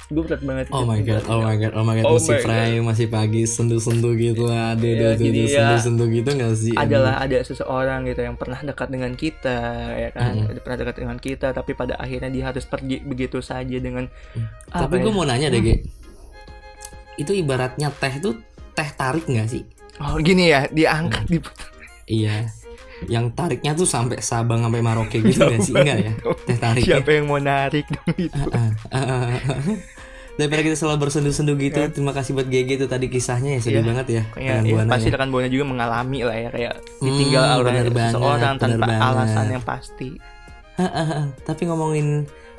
gue 0.07 0.21
berat 0.21 0.45
banget 0.45 0.69
Oh 0.69 0.85
gitu. 0.85 0.89
my 0.91 0.99
god, 1.01 1.23
oh 1.25 1.41
my 1.41 1.55
god, 1.55 1.73
oh 1.73 1.81
my 1.81 1.93
god, 1.95 2.05
Oh 2.05 2.13
masih 2.13 2.37
God. 2.37 2.45
prime, 2.45 2.83
masih 2.85 3.07
pagi, 3.09 3.43
sendu-sendu 3.43 4.13
gitu, 4.13 4.45
aduh, 4.45 4.77
Iya, 4.85 5.09
aduh, 5.09 5.13
jadi 5.17 5.41
aduh, 5.41 5.49
ya, 5.49 5.57
sendu-sendu 5.57 6.05
gitu 6.11 6.29
gak 6.29 6.53
sih? 6.53 6.73
Adalah 6.75 7.13
ada 7.17 7.37
seseorang 7.41 8.05
gitu 8.05 8.21
yang 8.21 8.37
pernah 8.37 8.61
dekat 8.61 8.93
dengan 8.93 9.17
kita 9.17 9.57
ya 9.89 10.09
kan. 10.13 10.37
Ada 10.45 10.59
pernah 10.61 10.77
dekat 10.77 10.95
dengan 11.01 11.17
kita 11.17 11.47
tapi 11.49 11.71
pada 11.73 11.97
akhirnya 11.97 12.29
dia 12.29 12.45
harus 12.45 12.61
pergi 12.63 13.01
begitu 13.01 13.41
saja 13.41 13.73
dengan 13.73 14.05
Tapi 14.69 14.85
apa 14.85 15.01
gue 15.01 15.09
ya? 15.09 15.15
mau 15.15 15.25
nanya 15.25 15.49
deh, 15.49 15.61
Ge. 15.63 15.75
Itu 17.15 17.31
ibaratnya 17.31 17.89
teh 17.91 18.13
tuh 18.17 18.39
teh 18.71 18.89
tarik 18.91 19.25
gak 19.25 19.47
sih? 19.47 19.63
oh 19.95 20.17
gini 20.17 20.49
ya 20.49 20.65
diangkat 20.67 21.25
di 21.27 21.37
Iya. 22.05 22.49
Yang 23.03 23.25
tariknya 23.33 23.71
tuh 23.73 23.85
sampai 23.85 24.17
Sabang 24.19 24.59
sampai 24.59 24.79
Maroke 24.79 25.19
gitu 25.19 25.43
gak 25.43 25.61
sih? 25.61 25.71
Enggak 25.71 25.97
ya? 26.01 26.13
Teh 26.43 26.57
tarik. 26.57 26.81
siapa 26.81 27.09
yang 27.11 27.25
mau 27.27 27.37
narik 27.37 27.85
dong 27.85 28.15
itu 28.17 28.41
Daripada 30.33 30.61
kita 30.63 30.73
selalu 30.73 30.97
bersendu-sendu 30.99 31.53
gitu, 31.55 31.77
terima 31.93 32.09
kasih 32.09 32.33
buat 32.33 32.49
GG 32.49 32.69
itu 32.75 32.87
tadi 32.87 33.05
kisahnya 33.05 33.53
ya 33.53 33.59
sedih 33.61 33.75
Iya. 33.77 33.85
banget 33.85 34.05
ya. 34.09 34.23
kayak 34.27 34.49
Rekan 34.49 34.65
ya, 34.65 34.73
Buana 34.73 34.89
pasti 34.89 35.05
ya. 35.05 35.13
rekan 35.13 35.29
buana 35.29 35.47
juga 35.47 35.65
mengalami 35.67 36.19
lah 36.23 36.33
ya 36.35 36.49
kayak 36.49 36.73
Hmm, 36.73 37.05
ditinggal 37.05 37.43
oleh 37.61 37.73
seseorang 37.85 38.53
bener 38.55 38.61
tanpa 38.73 38.85
banget. 38.87 39.01
alasan 39.05 39.45
yang 39.47 39.63
pasti 39.63 40.09
Tapi 41.39 41.61
ngomongin 41.63 42.07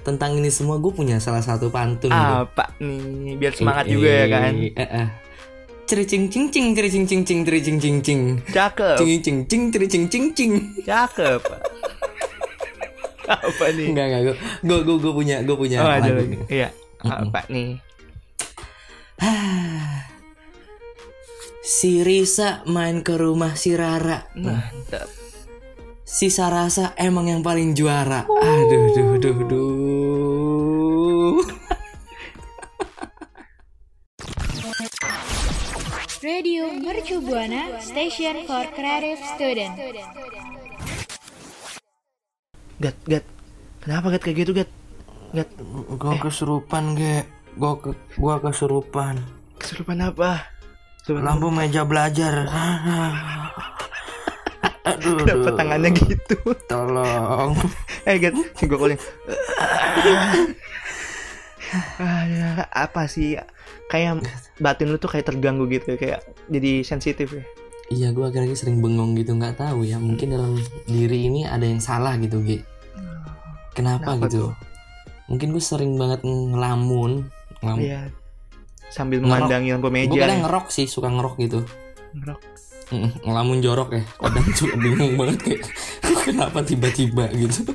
tentang 0.04 0.36
ini 0.36 0.48
semua, 0.48 0.76
gue 0.76 0.92
punya 0.92 1.16
salah 1.16 1.40
satu 1.40 1.72
pantun 1.72 2.12
gitu. 2.12 2.32
apa 2.44 2.76
nih? 2.78 3.34
Biar 3.34 3.52
semangat 3.52 3.88
Eh, 3.88 3.90
juga 3.90 4.08
ya 4.08 4.20
eh, 4.20 4.28
kan? 4.28 4.52
Eh, 4.54 4.78
eh. 4.78 5.08
Cericing 5.84 6.28
cing 6.28 6.46
cing 6.48 6.66
cericing 6.72 7.04
cing 7.04 7.22
cing 7.24 7.40
cericing 7.42 7.76
cing 7.76 7.96
cing 8.00 8.20
cakep. 8.48 8.96
Cing 8.96 9.20
cing 9.20 9.38
cing 9.44 9.62
cericing 9.68 10.04
cing 10.06 10.26
cing 10.32 10.52
cakep. 10.80 11.40
Apa 13.24 13.64
nih? 13.72 13.88
Enggak 13.88 14.06
enggak. 14.06 14.22
Gue 14.24 14.38
gue 14.62 14.80
gue 14.84 14.96
gue 15.00 15.12
punya 15.12 15.36
gue 15.40 15.56
punya 15.56 15.78
oh 15.80 15.88
lagu 15.88 16.12
lagi 16.12 16.36
nih. 16.36 16.40
iya. 16.48 16.68
Apa 17.00 17.40
nih? 17.48 17.80
Si 21.64 22.04
Risa 22.04 22.60
main 22.68 23.00
ke 23.00 23.16
rumah 23.16 23.56
si 23.56 23.72
Rara. 23.72 24.28
Mantap. 24.36 25.08
Si 26.14 26.30
Sarasa 26.30 26.94
emang 26.94 27.26
yang 27.26 27.42
paling 27.42 27.74
juara. 27.74 28.22
Aduh, 28.22 28.86
duh, 28.94 29.18
duh, 29.18 29.38
duh. 29.50 31.38
Radio 36.22 36.70
Mercu 36.70 37.18
Buana 37.18 37.82
Station 37.82 38.46
for 38.46 38.62
Creative 38.78 39.18
Student. 39.34 39.74
Gat, 42.78 42.94
gat. 43.10 43.26
Kenapa 43.82 44.14
gat 44.14 44.22
kayak 44.22 44.36
gitu, 44.46 44.54
gat? 44.54 44.70
Gat, 45.34 45.50
Gua 45.98 46.14
kesurupan, 46.22 46.94
Ge. 46.94 47.26
Gua 47.58 47.74
ke, 47.74 47.90
gua 48.14 48.38
kesurupan. 48.38 49.18
kesurupan 49.58 49.98
apa? 49.98 50.46
Kesurupan 51.02 51.26
Lampu 51.26 51.50
meja 51.50 51.82
belajar. 51.82 52.46
Aduh, 54.84 55.16
Kenapa 55.24 55.50
tangannya 55.56 55.90
gitu? 55.96 56.36
tolong. 56.68 57.56
eh, 58.08 58.20
sing 58.52 58.68
gue 58.68 58.76
calling. 58.76 59.00
Ah, 61.98 62.68
apa 62.70 63.08
sih? 63.08 63.40
Kayak 63.88 64.28
batin 64.60 64.92
lu 64.92 65.00
tuh 65.00 65.08
kayak 65.08 65.26
terganggu 65.26 65.64
gitu, 65.72 65.96
kayak 65.96 66.22
jadi 66.52 66.84
sensitif 66.84 67.32
ya. 67.32 67.44
Iya, 67.92 68.08
gua 68.16 68.32
akhirnya 68.32 68.56
sering 68.56 68.80
bengong 68.80 69.12
gitu, 69.16 69.36
nggak 69.36 69.60
tahu 69.60 69.84
ya. 69.84 70.00
Mungkin 70.00 70.32
dalam 70.32 70.56
diri 70.88 71.28
ini 71.28 71.44
ada 71.44 71.64
yang 71.64 71.80
salah 71.80 72.16
gitu, 72.16 72.40
Ge. 72.40 72.64
Kenapa, 73.74 74.14
Kenapa 74.14 74.26
gitu? 74.30 74.36
tuh? 74.36 74.50
Mungkin 75.28 75.48
gue 75.56 75.64
sering 75.64 75.92
banget 75.96 76.20
ngelamun. 76.24 77.26
Ngelamun. 77.60 77.82
Iya. 77.82 78.00
Sambil 78.92 79.18
Ngerok. 79.20 79.32
memandangi 79.48 79.68
lampu 79.74 79.88
meja. 79.90 80.10
Gue 80.12 80.20
kadang 80.22 80.40
ya. 80.40 80.44
ngerok 80.46 80.66
sih, 80.70 80.86
suka 80.86 81.08
ngerok 81.10 81.34
gitu. 81.42 81.60
Ngerok. 82.14 82.40
Mm, 82.94 83.10
ngelamun 83.26 83.58
jorok 83.58 83.90
ya. 83.92 84.02
Kadang 84.16 84.46
suka 84.54 84.76
bingung 84.78 85.18
banget 85.18 85.38
kayak 85.42 85.62
kenapa 86.30 86.62
tiba-tiba 86.62 87.26
gitu. 87.34 87.74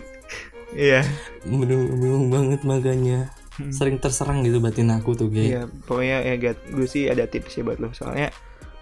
Iya. 0.71 1.03
Bingung, 1.43 1.99
bingung 1.99 2.27
banget 2.31 2.61
makanya. 2.63 3.27
Sering 3.69 3.99
terserang 3.99 4.39
gitu 4.41 4.63
batin 4.63 4.87
aku 4.87 5.11
tuh, 5.13 5.27
Ge. 5.27 5.51
Iya, 5.51 5.61
pokoknya 5.83 6.17
ya 6.23 6.35
Gat, 6.39 6.57
gue 6.71 6.87
sih 6.87 7.11
ada 7.11 7.27
tips 7.27 7.59
ya 7.59 7.67
buat 7.67 7.75
lo. 7.75 7.91
Soalnya 7.91 8.31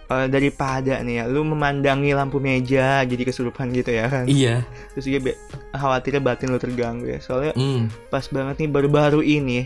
eh, 0.07 0.27
daripada 0.29 1.01
nih 1.01 1.19
ya, 1.19 1.23
lu 1.25 1.41
memandangi 1.41 2.13
lampu 2.13 2.37
meja 2.37 3.01
jadi 3.01 3.23
kesurupan 3.25 3.73
gitu 3.73 3.89
ya 3.89 4.05
kan. 4.05 4.29
Iya. 4.29 4.61
Terus 4.93 5.05
juga 5.09 5.33
khawatirnya 5.73 6.21
batin 6.21 6.53
lu 6.53 6.61
terganggu 6.61 7.09
ya. 7.09 7.17
Soalnya 7.17 7.57
Hmm. 7.57 7.89
pas 8.13 8.21
banget 8.29 8.61
nih 8.61 8.69
baru-baru 8.69 9.25
ini 9.25 9.65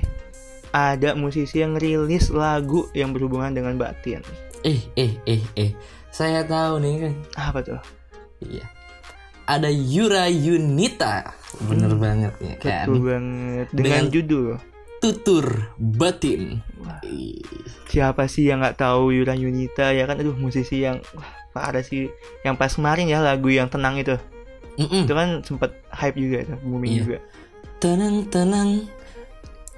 ada 0.72 1.12
musisi 1.14 1.60
yang 1.60 1.76
rilis 1.76 2.32
lagu 2.32 2.88
yang 2.96 3.12
berhubungan 3.12 3.52
dengan 3.52 3.76
batin. 3.76 4.24
Eh, 4.64 4.80
eh, 4.96 5.20
eh, 5.28 5.44
eh. 5.60 5.72
Saya 6.12 6.44
tahu 6.44 6.84
nih. 6.84 7.16
Apa 7.34 7.64
tuh? 7.64 7.80
Iya. 8.44 8.68
Ada 9.48 9.68
Yura 9.68 10.28
Yunita. 10.28 11.32
Bener 11.66 11.92
banget 11.96 12.34
ya 12.40 12.56
kan. 12.60 12.86
Betul 12.88 13.00
banget. 13.04 13.68
Dengan, 13.72 13.84
Dengan- 13.84 14.12
judul 14.12 14.48
Tutur 15.02 15.46
batin. 15.82 16.62
Wah. 16.78 17.02
Ih, 17.02 17.42
siapa 17.90 18.30
sih 18.30 18.46
yang 18.46 18.62
nggak 18.62 18.78
tahu 18.78 19.10
Yura 19.10 19.34
Yunita 19.34 19.90
ya 19.92 20.06
kan? 20.06 20.22
Aduh 20.22 20.38
musisi 20.38 20.86
yang 20.86 21.02
wah, 21.18 21.26
parah 21.52 21.82
sih. 21.82 22.06
Yang 22.46 22.56
pas 22.56 22.72
kemarin 22.72 23.10
ya 23.10 23.18
lagu 23.18 23.50
yang 23.50 23.66
tenang 23.66 23.98
itu. 23.98 24.14
mm-mm. 24.78 25.04
Itu 25.04 25.14
kan 25.18 25.42
sempet 25.42 25.74
hype 25.90 26.16
juga 26.16 26.38
itu, 26.46 26.54
booming 26.62 26.92
Iya. 26.94 27.02
juga. 27.02 27.18
Tenang, 27.82 28.16
tenang. 28.30 28.70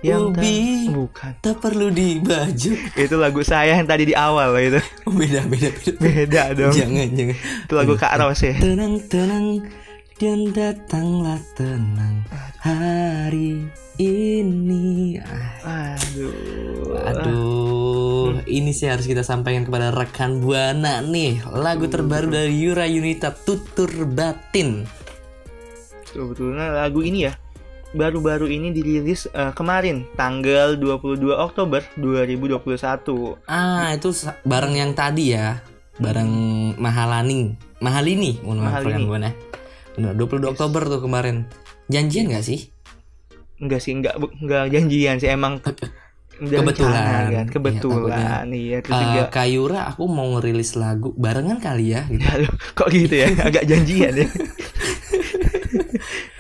Yang 0.04 0.36
Ubi. 0.36 0.44
ten- 0.44 0.92
bukan. 0.92 1.32
Tak 1.40 1.56
perlu 1.64 1.88
dibaju. 1.88 2.72
Itu 3.00 3.16
lagu 3.16 3.42
saya 3.42 3.80
yang 3.80 3.88
tadi 3.88 4.12
di 4.12 4.16
awal 4.16 4.52
loh 4.52 4.60
itu. 4.60 4.80
Oh, 5.08 5.16
beda, 5.16 5.48
beda, 5.48 5.70
beda. 5.72 5.92
Beda 5.98 6.44
dong. 6.52 6.76
Jangan, 6.76 7.08
jangan. 7.16 7.38
Itu 7.40 7.74
lagu 7.74 7.94
Kak 7.96 8.14
Ros 8.20 8.44
ya. 8.44 8.56
Tenang, 8.60 9.00
tenang. 9.08 9.64
Dan 10.14 10.54
datanglah 10.56 11.42
tenang 11.58 12.24
hari 12.62 13.68
ini. 14.00 15.20
Aduh. 15.64 16.96
Aduh, 17.04 18.40
ini 18.48 18.72
sih 18.72 18.88
harus 18.88 19.04
kita 19.04 19.26
sampaikan 19.26 19.68
kepada 19.68 19.92
rekan 19.92 20.40
Buana 20.40 21.04
nih. 21.04 21.44
Lagu 21.52 21.92
terbaru 21.92 22.32
dari 22.32 22.56
Yura 22.56 22.88
Yunita 22.88 23.36
Tutur 23.36 23.90
Batin. 24.08 24.88
Sebetulnya 26.08 26.72
lagu 26.72 27.02
ini 27.02 27.26
ya 27.28 27.34
baru-baru 27.94 28.50
ini 28.50 28.70
dirilis 28.70 29.30
eh, 29.30 29.54
kemarin 29.54 30.06
tanggal 30.14 30.76
22 30.76 31.18
Oktober 31.32 31.82
2021. 31.96 33.38
Ah, 33.46 33.94
itu 33.94 34.10
bareng 34.44 34.74
yang 34.74 34.92
tadi 34.92 35.32
ya. 35.32 35.62
Bareng 35.96 36.30
Mahalani. 36.76 37.54
Mahalini, 37.78 38.42
mohon 38.42 38.60
maaf 38.60 38.82
Mahalini. 38.82 38.90
rekan 38.90 39.04
Buana. 39.06 39.30
Benar, 39.94 40.14
22 40.18 40.50
Oktober 40.50 40.82
tuh 40.88 41.02
kemarin. 41.02 41.46
Janjian 41.86 42.32
gak 42.32 42.42
sih? 42.42 42.74
Enggak 43.62 43.80
sih, 43.80 43.94
enggak 43.94 44.18
enggak 44.18 44.74
janjian 44.74 45.16
sih 45.20 45.30
emang 45.30 45.60
Kebetulan. 46.34 46.98
kan. 46.98 47.30
Iya, 47.30 47.42
Kebetulan 47.46 48.46
iya 48.50 48.78
terus 48.82 48.98
Eh, 48.98 49.02
juga 49.06 49.24
Kak 49.30 49.48
Yura, 49.48 49.86
aku 49.86 50.10
mau 50.10 50.34
ngerilis 50.34 50.74
lagu 50.74 51.14
barengan 51.14 51.62
kali 51.62 51.94
ya. 51.94 52.10
Gitu. 52.10 52.26
Aduh, 52.26 52.50
kok 52.74 52.90
gitu 52.90 53.14
ya? 53.14 53.30
Agak 53.48 53.70
janjian 53.70 54.18
ya. 54.18 54.28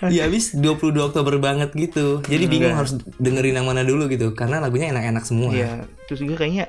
Iya, 0.03 0.27
habis 0.27 0.51
22 0.55 0.99
Oktober 0.99 1.37
banget 1.39 1.71
gitu. 1.73 2.19
Jadi 2.25 2.43
bingung 2.49 2.75
Enggak. 2.75 2.79
harus 2.85 2.93
dengerin 3.21 3.55
yang 3.61 3.67
mana 3.67 3.81
dulu 3.85 4.09
gitu 4.11 4.33
karena 4.33 4.59
lagunya 4.59 4.91
enak-enak 4.91 5.23
semua. 5.23 5.53
Iya, 5.53 5.87
terus 6.09 6.19
juga 6.21 6.43
kayaknya 6.43 6.67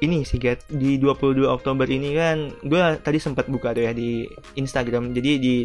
ini 0.00 0.24
sih 0.24 0.40
Gat, 0.40 0.64
di 0.72 0.96
22 0.96 1.44
Oktober 1.44 1.84
ini 1.84 2.16
kan 2.16 2.48
gue 2.64 2.80
tadi 3.04 3.18
sempat 3.20 3.52
buka 3.52 3.76
tuh 3.76 3.84
ya 3.84 3.92
di 3.92 4.24
Instagram. 4.56 5.12
Jadi 5.12 5.30
di 5.36 5.56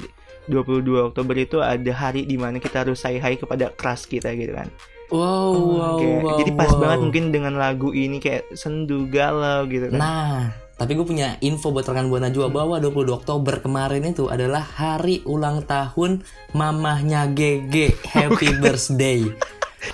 22 0.51 1.09
Oktober 1.13 1.35
itu 1.39 1.57
ada 1.63 1.91
hari 1.95 2.27
di 2.27 2.37
mana 2.37 2.59
kita 2.61 2.85
harus 2.85 3.01
say 3.01 3.17
hi 3.17 3.39
kepada 3.39 3.71
crush 3.73 4.05
kita 4.05 4.35
gitu 4.35 4.53
kan. 4.53 4.67
Wow, 5.13 5.53
wow, 5.53 5.95
Kayak- 6.01 6.21
wow, 6.25 6.37
jadi 6.41 6.51
pas 6.57 6.71
wow. 6.73 6.81
banget 6.81 6.99
mungkin 7.05 7.23
dengan 7.29 7.53
lagu 7.55 7.93
ini 7.93 8.17
kayak 8.17 8.57
sendu 8.57 9.05
galau 9.05 9.69
gitu 9.69 9.93
kan. 9.93 9.99
Nah, 10.01 10.64
tapi 10.75 10.91
gue 10.91 11.03
punya 11.03 11.39
info 11.39 11.71
buat 11.71 11.83
rekan 11.83 12.07
Buana 12.07 12.27
juga 12.27 12.51
bahwa 12.51 12.75
22 12.77 13.07
Oktober 13.15 13.57
kemarin 13.57 14.03
itu 14.03 14.27
adalah 14.27 14.59
hari 14.59 15.23
ulang 15.23 15.63
tahun 15.63 16.19
mamahnya 16.51 17.31
GG. 17.31 18.03
Happy 18.05 18.49
birthday. 18.61 19.23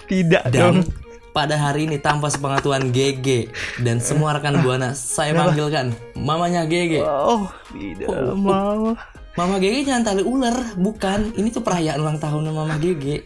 Tidak 0.08 0.50
Dan 0.50 0.82
dong. 0.82 0.90
pada 1.32 1.56
hari 1.56 1.86
ini 1.86 1.98
tanpa 1.98 2.28
sepengetahuan 2.28 2.90
GG 2.90 3.54
dan 3.80 4.02
semua 4.02 4.34
rekan 4.34 4.58
Buana 4.60 4.92
saya 4.92 5.32
panggilkan 5.32 5.94
mamanya 6.14 6.66
GG. 6.66 7.00
Oh, 7.00 7.46
tidak 7.70 8.08
Oh, 8.10 8.34
oh. 8.34 8.36
mau. 8.36 8.86
Mama 9.32 9.56
GG 9.58 9.88
jangan 9.88 10.04
tali 10.04 10.28
ular, 10.28 10.76
bukan. 10.76 11.32
Ini 11.32 11.48
tuh 11.50 11.64
perayaan 11.64 12.04
ulang 12.04 12.20
tahun 12.20 12.52
Mama 12.52 12.76
GG. 12.76 13.24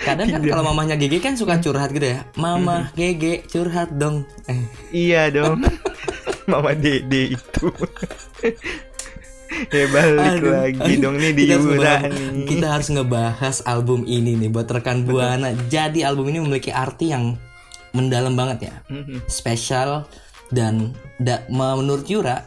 Kadang 0.00 0.26
kan 0.26 0.40
Tidak. 0.40 0.50
kalau 0.50 0.64
mamanya 0.66 0.96
GG 0.96 1.14
kan 1.20 1.34
suka 1.34 1.60
curhat 1.60 1.90
gitu 1.90 2.08
ya. 2.10 2.24
Mama 2.34 2.88
GG 2.94 3.46
curhat 3.46 3.92
dong. 3.92 4.24
Eh, 4.46 4.64
Iya 4.90 5.28
dong. 5.28 5.60
Mama 6.50 6.72
Dede 6.72 7.36
itu. 7.36 7.66
ya 9.68 9.84
balik 9.88 10.40
Aduh, 10.40 10.52
lagi 10.52 10.80
aduh, 10.80 10.98
dong 11.00 11.16
nih 11.16 11.32
di 11.32 11.42
kita 11.44 11.56
Yura 11.58 11.94
nih. 12.02 12.46
Kita 12.46 12.66
harus 12.70 12.88
ngebahas 12.88 13.56
album 13.62 14.02
ini 14.04 14.34
nih 14.36 14.48
buat 14.48 14.66
rekan 14.66 15.04
Buana. 15.04 15.52
Jadi 15.68 16.00
album 16.00 16.26
ini 16.26 16.40
memiliki 16.40 16.70
arti 16.70 17.10
yang 17.10 17.36
mendalam 17.90 18.32
banget 18.32 18.70
ya. 18.70 18.74
Spesial 19.26 20.08
dan 20.48 20.90
da- 21.16 21.44
menurut 21.46 22.06
Yura 22.06 22.46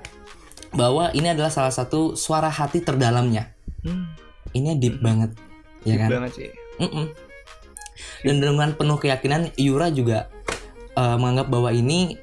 bahwa 0.73 1.11
ini 1.11 1.29
adalah 1.29 1.53
salah 1.53 1.69
satu 1.69 2.17
suara 2.17 2.49
hati 2.49 2.81
terdalamnya. 2.81 3.53
Hmm, 3.83 4.09
Ini 4.49 4.73
deep 4.75 4.97
banget, 4.99 5.35
ya 5.81 5.93
deep 5.93 6.01
kan? 6.01 6.09
banget 6.11 6.31
sih. 6.33 6.49
Mm-mm. 6.79 7.05
Dan 8.23 8.39
dengan 8.39 8.71
penuh 8.75 8.97
keyakinan 8.97 9.51
Yura 9.55 9.91
juga 9.91 10.31
eh, 10.93 11.17
menganggap 11.17 11.47
bahwa 11.49 11.69
ini 11.73 12.17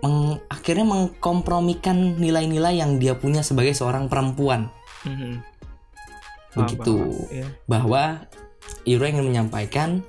meng- 0.00 0.40
akhirnya 0.48 0.86
mengkompromikan 0.86 2.16
nilai-nilai 2.16 2.78
yang 2.78 2.96
dia 2.96 3.18
punya 3.18 3.42
sebagai 3.42 3.74
seorang 3.74 4.06
perempuan. 4.06 4.70
Mhm. 5.04 5.42
Begitu. 6.58 6.94
Paham. 6.96 7.30
Iya. 7.30 7.46
bahwa 7.68 8.02
Iro 8.88 9.04
ingin 9.04 9.24
menyampaikan 9.28 10.00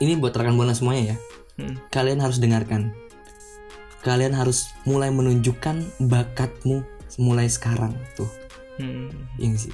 ini 0.00 0.16
buat 0.16 0.36
rekan 0.36 0.56
buana 0.56 0.76
semuanya 0.76 1.14
ya. 1.14 1.16
Hmm. 1.56 1.74
Kalian 1.88 2.20
harus 2.20 2.36
dengarkan. 2.36 2.92
Kalian 4.04 4.36
harus 4.36 4.70
mulai 4.84 5.08
menunjukkan 5.08 6.04
bakatmu 6.06 6.84
mulai 7.16 7.48
sekarang 7.48 7.96
tuh. 8.14 8.28
Hmm. 8.76 9.08
Ini 9.40 9.56
sih. 9.56 9.72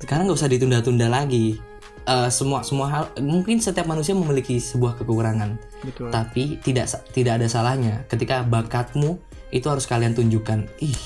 Sekarang 0.00 0.26
nggak 0.26 0.38
usah 0.40 0.48
ditunda-tunda 0.50 1.06
lagi. 1.12 1.60
Eh, 2.08 2.30
semua 2.32 2.64
semua 2.64 2.88
hal 2.88 3.04
mungkin 3.20 3.60
setiap 3.60 3.84
manusia 3.84 4.16
memiliki 4.16 4.56
sebuah 4.56 4.96
kekurangan, 4.96 5.60
Betul. 5.84 6.08
tapi 6.08 6.56
tidak 6.64 6.88
tidak 7.12 7.36
ada 7.36 7.46
salahnya 7.52 8.08
ketika 8.08 8.40
bakatmu 8.40 9.20
itu 9.52 9.68
harus 9.68 9.84
kalian 9.84 10.16
tunjukkan. 10.16 10.64
Ih, 10.80 10.96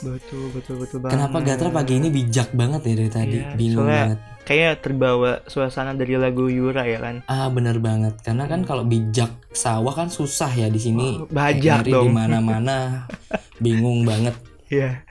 Betul, 0.00 0.48
betul, 0.56 0.80
betul 0.80 0.98
banget. 1.04 1.12
Kenapa 1.16 1.36
Gatra 1.44 1.68
pagi 1.72 2.00
ini 2.00 2.08
bijak 2.08 2.56
banget 2.56 2.88
ya 2.88 2.94
dari 2.96 3.12
tadi? 3.12 3.38
Iya, 3.40 3.52
Bingung 3.52 3.88
banget. 3.88 4.18
Kayak 4.48 4.74
terbawa 4.80 5.44
suasana 5.44 5.92
dari 5.92 6.16
lagu 6.16 6.48
Yura 6.48 6.88
ya 6.88 7.04
kan. 7.04 7.20
Ah 7.28 7.52
bener 7.52 7.76
banget 7.76 8.16
karena 8.24 8.48
kan 8.48 8.64
kalau 8.64 8.88
bijak 8.88 9.32
sawah 9.52 9.92
kan 9.92 10.08
susah 10.08 10.52
ya 10.56 10.72
di 10.72 10.80
sini. 10.80 11.20
Oh, 11.20 11.28
bajak 11.28 11.84
dong. 11.84 12.08
Di 12.08 12.16
mana-mana 12.16 13.04
bingung 13.64 14.08
banget. 14.08 14.32
Iya. 14.72 15.04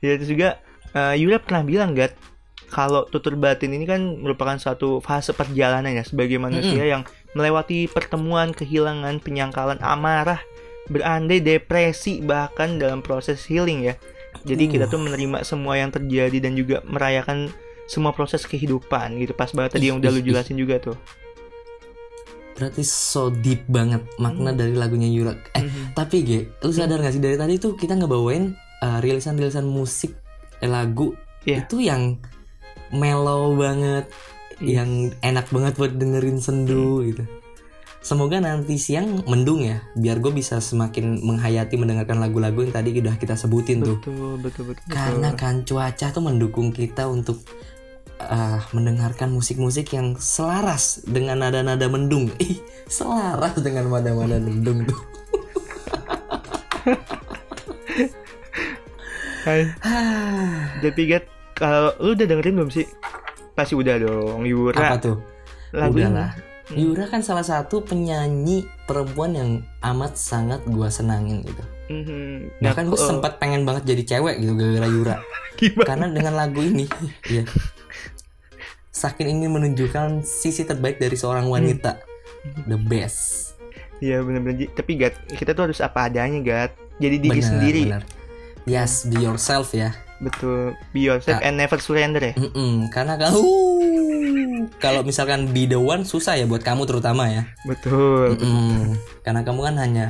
Ya 0.00 0.12
terus 0.16 0.32
juga 0.32 0.60
eh, 0.96 1.14
Yura 1.20 1.44
pernah 1.44 1.60
bilang 1.64 1.92
Gat 1.92 2.16
kalau 2.68 3.08
tutur 3.08 3.34
batin 3.34 3.72
ini 3.72 3.88
kan 3.88 4.00
merupakan 4.20 4.56
suatu 4.60 5.00
fase 5.00 5.32
perjalanan 5.32 5.92
ya 5.92 6.04
sebagai 6.04 6.36
manusia 6.36 6.84
yang 6.84 7.02
melewati 7.32 7.88
pertemuan, 7.88 8.52
kehilangan, 8.52 9.20
penyangkalan, 9.24 9.80
amarah, 9.80 10.40
berandai, 10.88 11.40
depresi 11.40 12.20
bahkan 12.20 12.76
dalam 12.76 13.00
proses 13.00 13.44
healing 13.48 13.88
ya. 13.88 13.94
Jadi 14.44 14.70
kita 14.70 14.86
tuh 14.86 15.00
menerima 15.02 15.42
semua 15.44 15.76
yang 15.76 15.90
terjadi 15.92 16.38
dan 16.38 16.54
juga 16.54 16.80
merayakan 16.86 17.52
semua 17.88 18.12
proses 18.12 18.44
kehidupan 18.44 19.16
gitu. 19.20 19.32
Pas 19.32 19.50
banget 19.52 19.80
tadi 19.80 19.88
yang 19.88 19.98
udah 20.00 20.10
lu 20.12 20.20
jelasin 20.20 20.56
juga 20.56 20.80
tuh. 20.80 20.96
Berarti 22.54 22.82
so 22.82 23.30
deep 23.30 23.64
banget 23.70 24.02
makna 24.18 24.50
dari 24.52 24.74
lagunya 24.74 25.08
Yura. 25.08 25.34
Eh 25.54 25.64
tapi 25.94 26.26
Ge, 26.26 26.40
lu 26.64 26.70
sadar 26.74 27.00
gak 27.00 27.14
sih 27.16 27.22
dari 27.22 27.38
tadi 27.38 27.56
tuh 27.56 27.78
kita 27.78 27.94
ngebawain 27.96 28.54
uh, 28.82 28.98
rilisan-rilisan 28.98 29.66
musik 29.66 30.14
eh, 30.58 30.70
lagu 30.70 31.14
Iya. 31.48 31.64
itu 31.64 31.76
yang 31.80 32.20
mellow 32.92 33.56
banget, 33.58 34.08
Iya. 34.58 34.82
yang 34.82 35.14
enak 35.22 35.46
banget 35.54 35.78
buat 35.78 35.92
dengerin 35.94 36.42
sendu 36.42 37.06
gitu. 37.06 37.22
Semoga 37.98 38.38
nanti 38.38 38.78
siang 38.78 39.26
mendung 39.26 39.62
ya, 39.62 39.82
biar 39.98 40.22
gue 40.22 40.30
bisa 40.30 40.62
semakin 40.62 41.18
menghayati 41.22 41.74
mendengarkan 41.78 42.22
lagu-lagu 42.22 42.62
yang 42.62 42.74
tadi 42.74 42.94
udah 42.94 43.18
kita 43.18 43.34
sebutin 43.34 43.82
tuh. 43.82 43.98
Betul, 43.98 44.38
betul, 44.38 44.64
betul. 44.70 44.82
betul. 44.86 44.94
Karena 44.94 45.28
kan 45.34 45.66
cuaca 45.66 46.06
tuh 46.14 46.22
mendukung 46.22 46.70
kita 46.70 47.10
untuk 47.10 47.42
uh, 48.22 48.62
mendengarkan 48.70 49.30
musik-musik 49.34 49.94
yang 49.94 50.14
selaras 50.18 51.02
dengan 51.06 51.42
nada-nada 51.42 51.86
mendung. 51.90 52.30
Ih, 52.38 52.62
selaras 52.86 53.58
dengan 53.62 53.90
nada-nada 53.90 54.38
mendung 54.42 54.86
tuh. 54.86 55.00
Hai. 59.46 59.70
Gat, 61.10 61.24
kalau 61.58 61.90
lu 61.98 62.14
udah 62.14 62.26
dengerin 62.26 62.54
belum 62.54 62.70
sih? 62.70 62.86
Pasti 63.52 63.74
udah 63.74 63.98
dong, 63.98 64.46
Yura. 64.46 64.78
Apa 64.78 64.96
tuh? 64.96 65.16
Lagu 65.74 65.98
ini. 65.98 66.06
Udahlah. 66.06 66.30
Yura 66.68 67.08
kan 67.08 67.24
salah 67.24 67.42
satu 67.42 67.80
penyanyi 67.80 68.62
perempuan 68.84 69.32
yang 69.32 69.50
amat 69.82 70.14
sangat 70.14 70.60
gua 70.64 70.86
senangin 70.86 71.40
gitu. 71.42 71.64
Mhm. 71.88 72.60
Bahkan 72.60 72.84
gue 72.86 72.94
Nah, 72.94 73.08
sempat 73.08 73.40
pengen 73.40 73.64
banget 73.64 73.88
jadi 73.88 74.02
cewek 74.16 74.38
gitu 74.38 74.52
gara-gara 74.52 74.86
Yura. 74.86 75.16
gimana? 75.58 75.86
Karena 75.88 76.06
dengan 76.06 76.34
lagu 76.36 76.60
ini, 76.60 76.84
ya, 77.34 77.42
saking 78.90 79.32
ingin 79.32 79.50
menunjukkan 79.50 80.22
sisi 80.22 80.62
terbaik 80.62 81.00
dari 81.00 81.16
seorang 81.16 81.48
wanita, 81.48 81.98
the 82.68 82.76
best. 82.76 83.56
Iya 83.98 84.22
bener-bener. 84.22 84.70
Tapi 84.70 84.92
Gat, 84.94 85.16
kita 85.26 85.56
tuh 85.56 85.72
harus 85.72 85.80
apa 85.80 86.06
adanya 86.06 86.38
Gat. 86.38 86.70
Jadi 86.98 87.16
diri 87.18 87.40
Bener, 87.40 87.48
sendiri. 87.48 87.82
bener. 87.88 88.04
Yes, 88.62 89.08
be 89.08 89.18
yourself 89.18 89.72
ya. 89.72 89.90
Betul. 90.18 90.74
Be 90.90 91.00
yourself 91.04 91.38
Kak. 91.38 91.46
and 91.46 91.56
never 91.56 91.78
surrender 91.78 92.18
ya. 92.20 92.34
Mm-mm, 92.34 92.90
karena 92.90 93.14
kalau 93.14 93.38
kalau 94.76 95.00
misalkan 95.02 95.48
be 95.48 95.64
the 95.64 95.76
one 95.76 96.02
susah 96.02 96.34
ya 96.34 96.44
buat 96.44 96.60
kamu 96.60 96.84
terutama 96.84 97.26
ya. 97.28 97.46
Betul. 97.62 98.34
Mm-mm, 98.34 98.98
karena 99.22 99.40
kamu 99.42 99.60
kan 99.62 99.76
hanya 99.78 100.06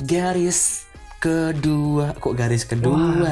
garis 0.00 0.84
kedua, 1.16 2.12
kok 2.14 2.34
garis 2.34 2.64
kedua? 2.64 3.30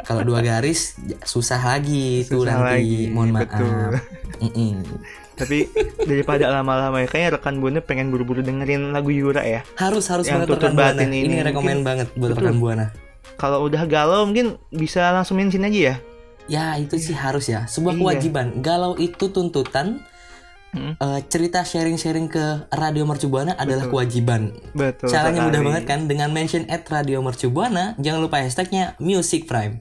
Kalau 0.00 0.22
dua 0.22 0.38
garis 0.38 0.94
susah 1.22 1.58
lagi 1.58 2.22
tuh 2.24 2.46
Susah 2.46 2.62
nanti. 2.62 2.70
lagi, 2.78 3.00
Mohon 3.10 3.30
maaf. 3.32 3.42
betul. 3.42 3.90
Mm-mm. 4.38 4.72
Tapi 5.36 5.58
daripada 6.00 6.48
lama-lama 6.48 7.02
ya, 7.02 7.08
kayaknya 7.10 7.30
rekan 7.36 7.58
buana 7.58 7.80
pengen 7.80 8.08
buru-buru 8.08 8.40
dengerin 8.40 8.94
lagu 8.94 9.10
Yura 9.10 9.42
ya. 9.42 9.60
Harus 9.74 10.06
harus 10.08 10.24
Yang 10.24 10.46
banget 10.46 10.48
rekan 10.54 10.72
buana. 10.72 11.00
Ini, 11.02 11.18
ini 11.18 11.36
rekomen 11.42 11.82
mungkin- 11.82 11.84
banget 11.84 12.08
buat 12.14 12.30
Betul. 12.32 12.40
rekan 12.40 12.56
buana. 12.56 12.86
Kalau 13.36 13.62
udah 13.62 13.84
galau 13.84 14.24
mungkin 14.24 14.56
bisa 14.68 15.12
langsung 15.12 15.36
mention 15.36 15.62
aja 15.62 15.80
ya. 15.92 15.96
Ya 16.46 16.64
itu 16.76 16.96
sih 16.96 17.12
harus 17.12 17.46
ya. 17.46 17.66
Sebuah 17.66 17.92
Iya. 17.92 18.00
kewajiban. 18.00 18.46
Galau 18.60 18.96
itu 18.96 19.28
tuntutan. 19.28 20.00
Hmm. 20.70 20.92
eh, 20.92 21.20
cerita 21.24 21.64
sharing-sharing 21.64 22.28
ke 22.28 22.44
Radio 22.68 23.08
Mercubuana 23.08 23.56
adalah 23.56 23.88
Betul. 23.88 23.92
kewajiban. 23.96 24.42
Betul. 24.76 25.08
Caranya 25.08 25.48
mudah 25.48 25.62
banget 25.64 25.84
kan 25.86 26.04
dengan 26.04 26.28
mention 26.30 26.68
at 26.68 26.84
Radio 26.86 27.24
Mercubuana. 27.24 27.96
Jangan 27.96 28.20
lupa 28.20 28.44
hashtagnya 28.44 28.92
Music 28.98 29.48
Prime. 29.48 29.80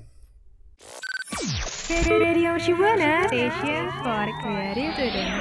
Radio 2.08 2.56
Shibuana 2.56 3.28
Station 3.28 3.84
for 4.00 4.26
Creative 4.40 4.92
Student. 4.96 5.32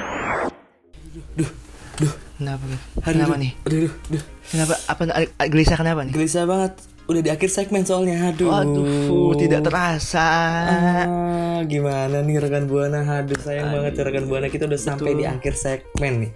Kenapa? 2.35 2.63
Gat? 2.67 2.81
Aduh, 2.99 3.03
Kenapa 3.07 3.31
aduh, 3.31 3.39
nih? 3.39 3.51
Aduh, 3.63 3.77
aduh, 3.79 3.93
aduh. 4.11 4.23
Kenapa? 4.45 4.73
Apa 4.85 5.01
gelisah 5.47 5.77
kenapa 5.79 6.01
nih? 6.03 6.11
Gelisah 6.11 6.43
banget. 6.43 6.73
Udah 7.05 7.21
di 7.21 7.29
akhir 7.29 7.49
segmen 7.49 7.81
soalnya. 7.81 8.29
Aduh. 8.29 8.49
Waduh, 8.49 9.33
tidak 9.37 9.61
terasa. 9.63 10.25
Ah, 10.65 11.59
gimana 11.63 12.19
nih 12.19 12.37
rekan 12.39 12.65
buana? 12.65 13.05
Aduh, 13.19 13.37
sayang 13.37 13.69
banget 13.69 13.93
ya 13.95 14.03
rekan 14.03 14.25
buana 14.25 14.47
kita 14.47 14.65
udah 14.65 14.79
sampai 14.79 15.13
di 15.13 15.23
akhir 15.23 15.53
segmen 15.53 16.13
nih. 16.19 16.31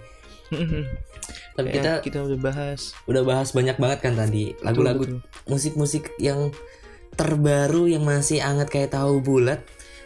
Tapi 1.50 1.66
Ya, 1.66 1.74
kita 1.74 1.92
kita 2.00 2.18
udah 2.22 2.38
bahas. 2.40 2.94
udah 3.04 3.22
bahas 3.22 3.50
banyak 3.50 3.76
banget 3.76 3.98
kan 4.00 4.14
tadi 4.14 4.54
lagu-lagu 4.60 5.02
betul. 5.04 5.18
musik-musik 5.44 6.14
yang 6.16 6.54
terbaru 7.12 7.84
yang 7.86 8.00
masih 8.00 8.38
hangat 8.38 8.70
kayak 8.70 8.94
tahu 8.94 9.18
bulat. 9.18 9.60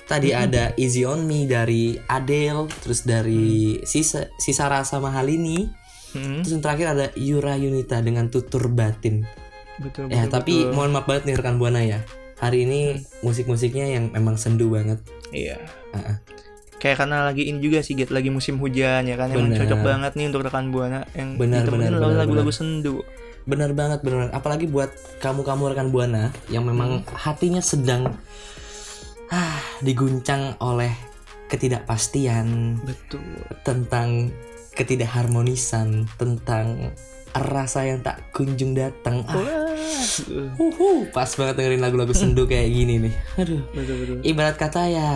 Tadi 0.04 0.32
ada 0.32 0.72
Easy 0.74 1.04
on 1.04 1.24
Me 1.24 1.44
dari 1.44 1.96
Adele, 2.06 2.68
terus 2.82 3.04
dari 3.04 3.80
Sisa 3.82 4.28
Sisa 4.36 4.66
Rasa 4.66 4.96
Mahalini, 4.98 5.68
Hmm, 6.12 6.40
terus 6.40 6.54
yang 6.54 6.62
terakhir 6.62 6.86
ada 6.88 7.06
Yura 7.14 7.58
Yunita 7.58 7.98
dengan 7.98 8.30
Tutur 8.30 8.70
Batin. 8.70 9.26
Betul, 9.80 10.10
Ya, 10.10 10.24
betul, 10.24 10.32
tapi 10.32 10.54
betul. 10.62 10.72
mohon 10.74 10.90
maaf 10.92 11.06
banget 11.06 11.22
nih 11.30 11.34
rekan 11.38 11.56
Buana 11.56 11.80
ya. 11.82 12.00
Hari 12.38 12.66
ini 12.66 12.80
musik-musiknya 13.22 13.86
yang 13.88 14.10
memang 14.10 14.36
sendu 14.36 14.68
banget. 14.68 14.98
Iya. 15.30 15.56
Ah. 15.94 16.18
Kayak 16.82 17.06
karena 17.06 17.24
lagi 17.24 17.48
ini 17.48 17.64
juga 17.64 17.80
sih, 17.80 17.96
Get, 17.96 18.12
lagi 18.12 18.28
musim 18.28 18.60
hujan 18.60 19.08
ya 19.08 19.16
kan. 19.16 19.32
Emang 19.32 19.48
Bener. 19.48 19.64
cocok 19.64 19.80
banget 19.80 20.12
nih 20.18 20.26
untuk 20.28 20.44
rekan 20.44 20.68
buana 20.68 21.08
yang 21.16 21.40
lagu- 21.40 21.72
bener, 21.72 21.90
lagu-lagu 21.96 22.52
sendu. 22.52 23.00
Benar 23.44 23.72
banget, 23.72 24.00
benar. 24.00 24.32
Apalagi 24.32 24.64
buat 24.64 24.88
kamu-kamu 25.20 25.76
rekan 25.76 25.88
Buana 25.92 26.32
yang 26.48 26.64
memang 26.64 27.04
hatinya 27.12 27.60
sedang 27.60 28.16
ah 29.28 29.56
diguncang 29.80 30.56
oleh 30.64 30.92
ketidakpastian 31.48 32.80
Betul. 32.84 33.20
tentang 33.60 34.32
ketidakharmonisan, 34.72 36.08
tentang 36.16 36.92
rasa 37.34 37.82
yang 37.82 37.98
tak 38.00 38.30
kunjung 38.30 38.78
datang. 38.78 39.26
Ah, 39.26 39.42
uhu, 40.54 41.10
pas 41.10 41.26
banget 41.26 41.54
dengerin 41.58 41.82
lagu-lagu 41.82 42.14
sendu 42.14 42.46
kayak 42.46 42.70
gini 42.70 43.10
nih. 43.10 43.14
Aduh. 43.42 43.62
Betul, 43.74 43.96
betul. 43.98 44.16
Ibarat 44.22 44.54
kata 44.54 44.82
ya 44.86 45.10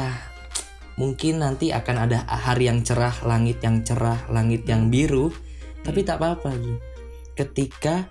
mungkin 0.98 1.38
nanti 1.38 1.70
akan 1.70 1.96
ada 2.10 2.26
hari 2.26 2.66
yang 2.66 2.82
cerah, 2.82 3.14
langit 3.22 3.62
yang 3.62 3.86
cerah, 3.86 4.18
langit 4.34 4.66
yang 4.66 4.90
biru. 4.90 5.30
Tapi 5.86 6.02
tak 6.02 6.18
apa-apa. 6.18 6.58
Ketika 7.38 8.10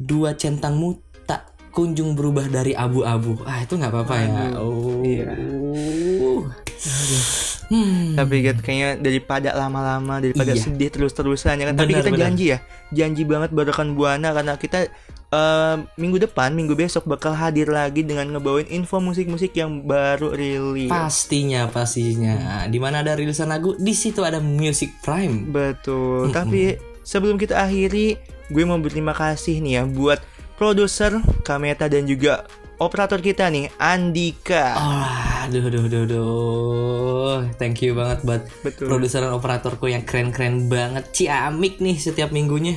dua 0.00 0.32
centangmu 0.32 0.96
tak 1.28 1.52
kunjung 1.76 2.16
berubah 2.16 2.48
dari 2.48 2.72
abu-abu. 2.72 3.44
Ah, 3.44 3.60
itu 3.60 3.76
nggak 3.76 3.92
apa-apa 3.92 4.14
ya. 4.16 4.28
Oh. 4.56 5.04
Iya. 5.04 5.28
Hmm. 7.66 8.14
Tapi 8.14 8.46
Get, 8.46 8.62
kayaknya 8.62 9.02
daripada 9.02 9.50
lama-lama 9.58 10.22
daripada 10.22 10.54
Iya. 10.54 10.62
sedih 10.70 10.90
terus-terusan 10.92 11.58
ya 11.58 11.66
kan. 11.66 11.74
Tapi 11.74 11.92
kita 11.98 12.10
benar. 12.14 12.22
janji 12.30 12.44
ya, 12.54 12.58
janji 12.94 13.22
banget 13.26 13.50
buat 13.50 13.66
rekan 13.66 13.98
buana 13.98 14.30
karena 14.30 14.54
kita 14.54 14.86
eh, 15.26 15.76
minggu 15.98 16.22
depan, 16.22 16.54
minggu 16.54 16.78
besok 16.78 17.10
bakal 17.10 17.34
hadir 17.34 17.66
lagi 17.66 18.06
dengan 18.06 18.30
ngebawain 18.30 18.70
info 18.70 19.02
musik-musik 19.02 19.50
yang 19.58 19.82
baru 19.82 20.30
rilis. 20.30 20.86
Pastinya, 20.86 21.66
pastinya. 21.66 22.62
Di 22.70 22.78
mana 22.78 23.02
ada 23.02 23.18
rilisan 23.18 23.50
lagu, 23.50 23.74
di 23.74 23.90
situ 23.90 24.22
ada 24.22 24.38
Music 24.38 24.94
Prime. 25.02 25.50
Betul. 25.50 26.30
Tapi 26.30 26.78
sebelum 27.02 27.42
kita 27.42 27.58
akhiri, 27.58 28.14
gue 28.46 28.62
mau 28.62 28.78
berterima 28.78 29.10
kasih 29.10 29.58
nih 29.58 29.72
ya 29.78 29.82
buat 29.82 30.22
produser 30.54 31.18
Kameta 31.42 31.90
dan 31.90 32.06
juga 32.06 32.46
operator 32.78 33.20
kita 33.20 33.48
nih, 33.48 33.72
Andika. 33.80 34.76
Oh, 34.76 35.06
aduh, 35.48 35.62
aduh, 35.68 35.82
aduh, 35.88 36.02
aduh. 36.04 37.38
Thank 37.56 37.84
you 37.84 37.96
banget 37.96 38.24
buat 38.24 38.42
produser 38.76 39.24
dan 39.24 39.32
operatorku 39.32 39.88
yang 39.88 40.04
keren-keren 40.04 40.68
banget. 40.68 41.08
Ciamik 41.12 41.80
nih 41.80 41.96
setiap 41.96 42.32
minggunya. 42.32 42.76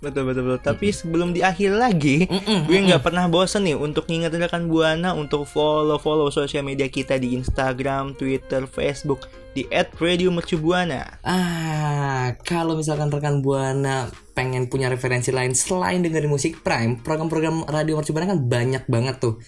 Betul 0.00 0.32
betul 0.32 0.48
betul. 0.48 0.64
Tapi 0.64 0.88
sebelum 0.96 1.36
di 1.36 1.44
akhir 1.44 1.76
lagi, 1.76 2.24
Mm-mm, 2.24 2.64
gue 2.64 2.78
nggak 2.88 3.04
pernah 3.04 3.28
bosen 3.28 3.68
nih 3.68 3.76
untuk 3.76 4.08
ngingetin 4.08 4.40
rekan 4.40 4.64
buana 4.64 5.12
untuk 5.12 5.44
follow 5.44 6.00
follow 6.00 6.32
sosial 6.32 6.64
media 6.64 6.88
kita 6.88 7.20
di 7.20 7.36
Instagram, 7.36 8.16
Twitter, 8.16 8.64
Facebook, 8.64 9.28
di 9.50 9.66
@radiomercubuana. 9.70 11.20
Ah, 11.26 12.38
kalau 12.46 12.78
misalkan 12.78 13.10
rekan 13.10 13.42
Buana 13.42 14.06
pengen 14.32 14.70
punya 14.70 14.86
referensi 14.86 15.34
lain 15.34 15.52
selain 15.52 16.00
dengerin 16.00 16.30
musik 16.30 16.62
Prime, 16.62 17.02
program-program 17.02 17.66
radio 17.66 17.98
Mercu 17.98 18.14
Buana 18.14 18.30
kan 18.30 18.40
banyak 18.46 18.84
banget 18.86 19.16
tuh. 19.18 19.42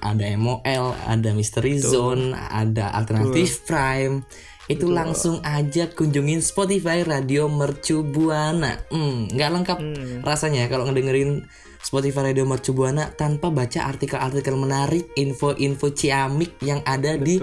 Ada 0.00 0.34
MOL, 0.40 0.96
ada 1.06 1.30
Mystery 1.36 1.78
Zone, 1.78 2.34
ada 2.34 2.92
Alternatif 2.92 3.64
Prime. 3.68 4.24
Itu 4.68 4.92
langsung 4.92 5.40
aja 5.40 5.88
kunjungin 5.88 6.44
Spotify 6.44 7.00
Radio 7.00 7.48
Mercu 7.48 8.04
Buana. 8.04 8.76
Hmm, 8.92 9.32
nggak 9.32 9.50
lengkap 9.54 9.78
rasanya 10.24 10.68
kalau 10.68 10.84
ngedengerin 10.84 11.48
Spotify 11.78 12.34
Radio 12.34 12.42
Mercu 12.44 12.74
Buana 12.74 13.14
tanpa 13.14 13.54
baca 13.54 13.86
artikel-artikel 13.86 14.58
menarik, 14.58 15.14
info-info 15.14 15.94
ciamik 15.94 16.58
yang 16.60 16.82
ada 16.84 17.16
di 17.16 17.38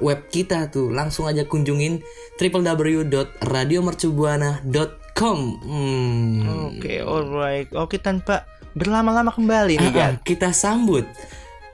web 0.00 0.30
kita 0.30 0.70
tuh. 0.70 0.94
Langsung 0.94 1.26
aja 1.26 1.42
kunjungin 1.44 1.98
www.radiomercubuana.com. 2.38 5.38
Hmm. 5.60 6.48
Oke, 6.72 7.02
alright. 7.02 7.68
Oke, 7.74 7.98
tanpa 7.98 8.46
berlama-lama 8.72 9.34
kembali 9.34 9.82
nih 9.82 9.92
kan. 9.92 10.14
ah, 10.16 10.22
kita 10.22 10.54
sambut. 10.54 11.04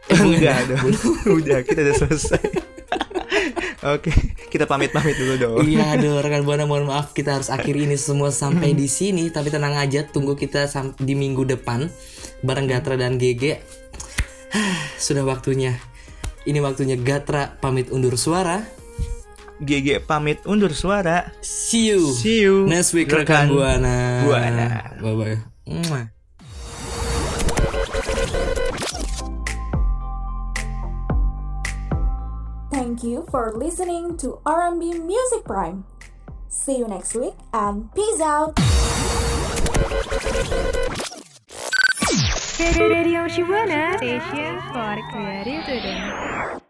Enggak 0.12 0.70
dong. 0.70 0.86
Udah, 1.42 1.66
kita 1.66 1.82
udah 1.82 1.96
selesai. 1.98 2.42
Oke, 3.94 4.14
kita 4.56 4.64
pamit-pamit 4.64 5.14
dulu 5.14 5.34
dong. 5.36 5.56
Iya 5.62 5.94
aduh 5.94 6.18
rekan 6.18 6.42
buana 6.42 6.64
mohon 6.64 6.88
maaf 6.88 7.12
kita 7.12 7.36
harus 7.36 7.52
akhiri 7.52 7.84
ini 7.84 7.94
semua 7.94 8.32
sampai 8.32 8.72
di 8.72 8.88
sini 8.88 9.28
tapi 9.28 9.52
tenang 9.52 9.76
aja 9.76 10.02
tunggu 10.02 10.32
kita 10.32 10.64
di 10.96 11.12
minggu 11.12 11.44
depan 11.44 11.86
bareng 12.40 12.66
Gatra 12.66 12.96
dan 12.96 13.20
GG 13.20 13.60
sudah 15.04 15.22
waktunya 15.22 15.76
ini 16.48 16.58
waktunya 16.58 16.96
Gatra 16.96 17.60
pamit 17.60 17.92
undur 17.92 18.16
suara 18.16 18.64
GG 19.56 20.04
pamit 20.04 20.40
undur 20.44 20.72
suara. 20.72 21.32
see 21.40 21.88
you 21.88 22.12
See 22.12 22.44
you. 22.44 22.64
next 22.68 22.92
week 22.92 23.08
rekan 23.08 23.48
rekan 23.48 23.56
buana 23.56 23.96
Buana. 24.24 24.66
bye 25.00 25.16
bye 25.16 26.15
Thank 32.96 33.12
you 33.12 33.26
for 33.30 33.52
listening 33.52 34.16
to 34.24 34.40
R&B 34.46 35.00
Music 35.00 35.44
Prime. 35.44 35.84
See 36.48 36.78
you 36.78 36.88
next 36.88 37.14
week 37.14 37.34
and 37.52 37.92
peace 37.92 38.20
out. 38.22 38.56
Radio 42.80 43.28
Shibuana 43.28 43.98
Station 44.00 44.56
for 44.72 44.96
Creative 45.12 45.62
Student. 45.64 46.65